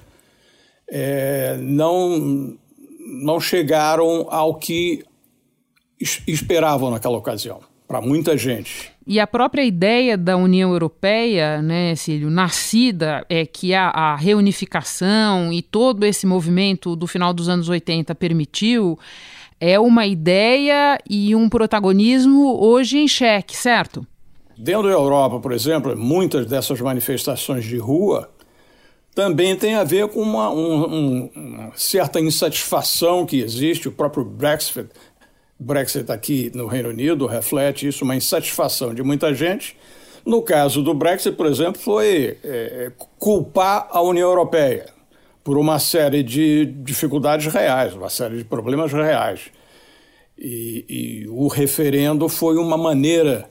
é, 0.88 1.58
não, 1.60 2.56
não 3.24 3.40
chegaram 3.40 4.28
ao 4.30 4.54
que 4.54 5.04
esperavam 6.28 6.92
naquela 6.92 7.18
ocasião, 7.18 7.62
para 7.88 8.02
muita 8.02 8.38
gente. 8.38 8.95
E 9.08 9.20
a 9.20 9.28
própria 9.28 9.64
ideia 9.64 10.18
da 10.18 10.36
União 10.36 10.72
Europeia, 10.72 11.62
né, 11.62 11.96
Cílio, 11.96 12.32
nascida, 12.32 13.24
é 13.30 13.46
que 13.46 13.72
a, 13.72 13.90
a, 13.90 14.16
reunificação 14.16 15.54
e 15.54 15.62
todo 15.62 16.04
esse 16.06 16.26
movimento 16.26 16.96
do 16.96 17.06
final 17.06 17.32
dos 17.32 17.48
anos 17.48 17.70
80 17.70 18.16
permitiu, 18.16 18.98
é 19.60 19.80
uma 19.80 20.08
ideia 20.08 20.98
e 21.08 21.36
um 21.36 21.48
protagonismo 21.48 22.60
hoje 22.60 22.98
em 22.98 23.08
xeque, 23.08 23.56
certo? 23.56 24.06
Dentro 24.58 24.84
da 24.84 24.94
Europa, 24.94 25.40
por 25.40 25.52
exemplo, 25.52 25.96
muitas 25.96 26.48
dessas 26.48 26.82
manifestações 26.82 27.64
de 27.64 27.78
rua 27.78 28.32
também 29.14 29.56
tem 29.56 29.76
a 29.76 29.84
ver 29.84 30.08
com 30.08 30.22
uma, 30.22 30.50
um, 30.50 31.30
uma 31.34 31.72
certa 31.76 32.20
insatisfação 32.20 33.26
que 33.26 33.40
existe, 33.40 33.88
o 33.88 33.92
próprio 33.92 34.26
Brexit 34.26 34.90
Brexit 35.60 36.12
aqui 36.12 36.52
no 36.54 36.68
Reino 36.68 36.90
Unido 36.90 37.26
reflete 37.26 37.88
isso, 37.88 38.04
uma 38.04 38.16
insatisfação 38.16 38.94
de 38.94 39.02
muita 39.02 39.34
gente, 39.34 39.78
No 40.26 40.42
caso 40.42 40.82
do 40.82 40.92
Brexit, 40.94 41.36
por 41.36 41.46
exemplo, 41.46 41.80
foi 41.80 42.40
é, 42.44 42.92
culpar 43.20 43.88
a 43.92 44.02
União 44.02 44.28
Europeia 44.28 44.88
por 45.44 45.56
uma 45.56 45.78
série 45.78 46.24
de 46.24 46.66
dificuldades 46.66 47.54
reais, 47.54 47.94
uma 47.94 48.10
série 48.10 48.38
de 48.38 48.44
problemas 48.44 48.92
reais. 48.92 49.52
E, 50.36 50.84
e 50.90 51.28
o 51.30 51.48
referendo 51.48 52.28
foi 52.28 52.58
uma 52.58 52.76
maneira 52.76 53.48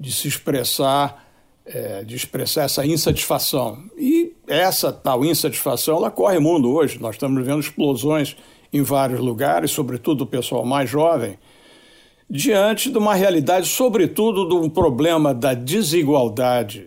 de 0.00 0.10
se 0.10 0.26
expressar, 0.26 1.28
é, 1.66 2.02
de 2.02 2.16
expressar 2.16 2.64
essa 2.64 2.86
insatisfação. 2.86 3.84
E 3.94 4.32
essa 4.46 4.90
tal 4.90 5.22
insatisfação, 5.26 5.98
ela 5.98 6.10
corre 6.10 6.38
o 6.38 6.42
mundo 6.42 6.72
hoje. 6.72 6.98
Nós 6.98 7.16
estamos 7.16 7.44
vendo 7.44 7.60
explosões 7.60 8.34
em 8.72 8.82
vários 8.82 9.20
lugares, 9.20 9.70
sobretudo 9.70 10.22
o 10.22 10.26
pessoal 10.26 10.64
mais 10.64 10.88
jovem, 10.88 11.38
diante 12.28 12.90
de 12.90 12.98
uma 12.98 13.14
realidade, 13.14 13.66
sobretudo 13.66 14.48
de 14.48 14.54
um 14.54 14.68
problema 14.68 15.32
da 15.32 15.54
desigualdade. 15.54 16.86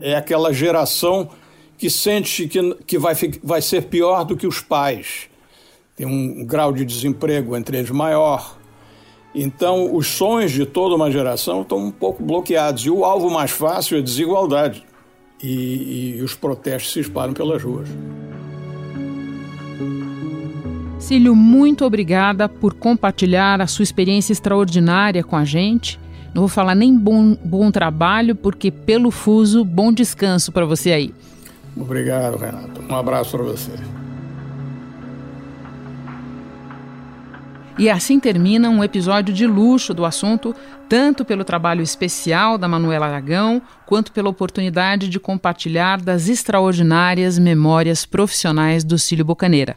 É 0.00 0.14
aquela 0.14 0.52
geração 0.52 1.30
que 1.78 1.90
sente 1.90 2.46
que, 2.46 2.74
que 2.86 2.98
vai, 2.98 3.14
vai 3.42 3.62
ser 3.62 3.84
pior 3.84 4.24
do 4.24 4.36
que 4.36 4.46
os 4.46 4.60
pais. 4.60 5.28
Tem 5.94 6.06
um 6.06 6.44
grau 6.44 6.72
de 6.72 6.84
desemprego 6.84 7.56
entre 7.56 7.78
eles 7.78 7.90
maior. 7.90 8.56
Então, 9.34 9.94
os 9.94 10.06
sonhos 10.06 10.52
de 10.52 10.64
toda 10.64 10.94
uma 10.94 11.10
geração 11.10 11.62
estão 11.62 11.78
um 11.78 11.90
pouco 11.90 12.22
bloqueados. 12.22 12.84
E 12.84 12.90
o 12.90 13.04
alvo 13.04 13.30
mais 13.30 13.50
fácil 13.50 13.98
é 13.98 14.02
desigualdade. 14.02 14.84
E, 15.42 16.16
e 16.18 16.22
os 16.22 16.34
protestos 16.34 16.92
se 16.92 17.00
espalham 17.00 17.34
pelas 17.34 17.62
ruas. 17.62 17.88
Cílio, 21.06 21.36
muito 21.36 21.84
obrigada 21.84 22.48
por 22.48 22.74
compartilhar 22.74 23.60
a 23.60 23.68
sua 23.68 23.84
experiência 23.84 24.32
extraordinária 24.32 25.22
com 25.22 25.36
a 25.36 25.44
gente. 25.44 26.00
Não 26.34 26.42
vou 26.42 26.48
falar 26.48 26.74
nem 26.74 26.98
bom, 26.98 27.36
bom 27.44 27.70
trabalho, 27.70 28.34
porque 28.34 28.72
pelo 28.72 29.12
fuso, 29.12 29.64
bom 29.64 29.92
descanso 29.92 30.50
para 30.50 30.66
você 30.66 30.90
aí. 30.90 31.14
Obrigado, 31.76 32.36
Renato. 32.36 32.82
Um 32.90 32.96
abraço 32.96 33.36
para 33.36 33.46
você. 33.46 33.70
E 37.78 37.88
assim 37.88 38.18
termina 38.18 38.68
um 38.68 38.82
episódio 38.82 39.32
de 39.32 39.46
luxo 39.46 39.94
do 39.94 40.04
assunto, 40.04 40.56
tanto 40.88 41.24
pelo 41.24 41.44
trabalho 41.44 41.82
especial 41.82 42.58
da 42.58 42.66
Manuela 42.66 43.06
Aragão, 43.06 43.62
quanto 43.86 44.10
pela 44.10 44.28
oportunidade 44.28 45.08
de 45.08 45.20
compartilhar 45.20 46.00
das 46.00 46.28
extraordinárias 46.28 47.38
memórias 47.38 48.04
profissionais 48.04 48.82
do 48.82 48.98
Cílio 48.98 49.24
Bocaneira. 49.24 49.76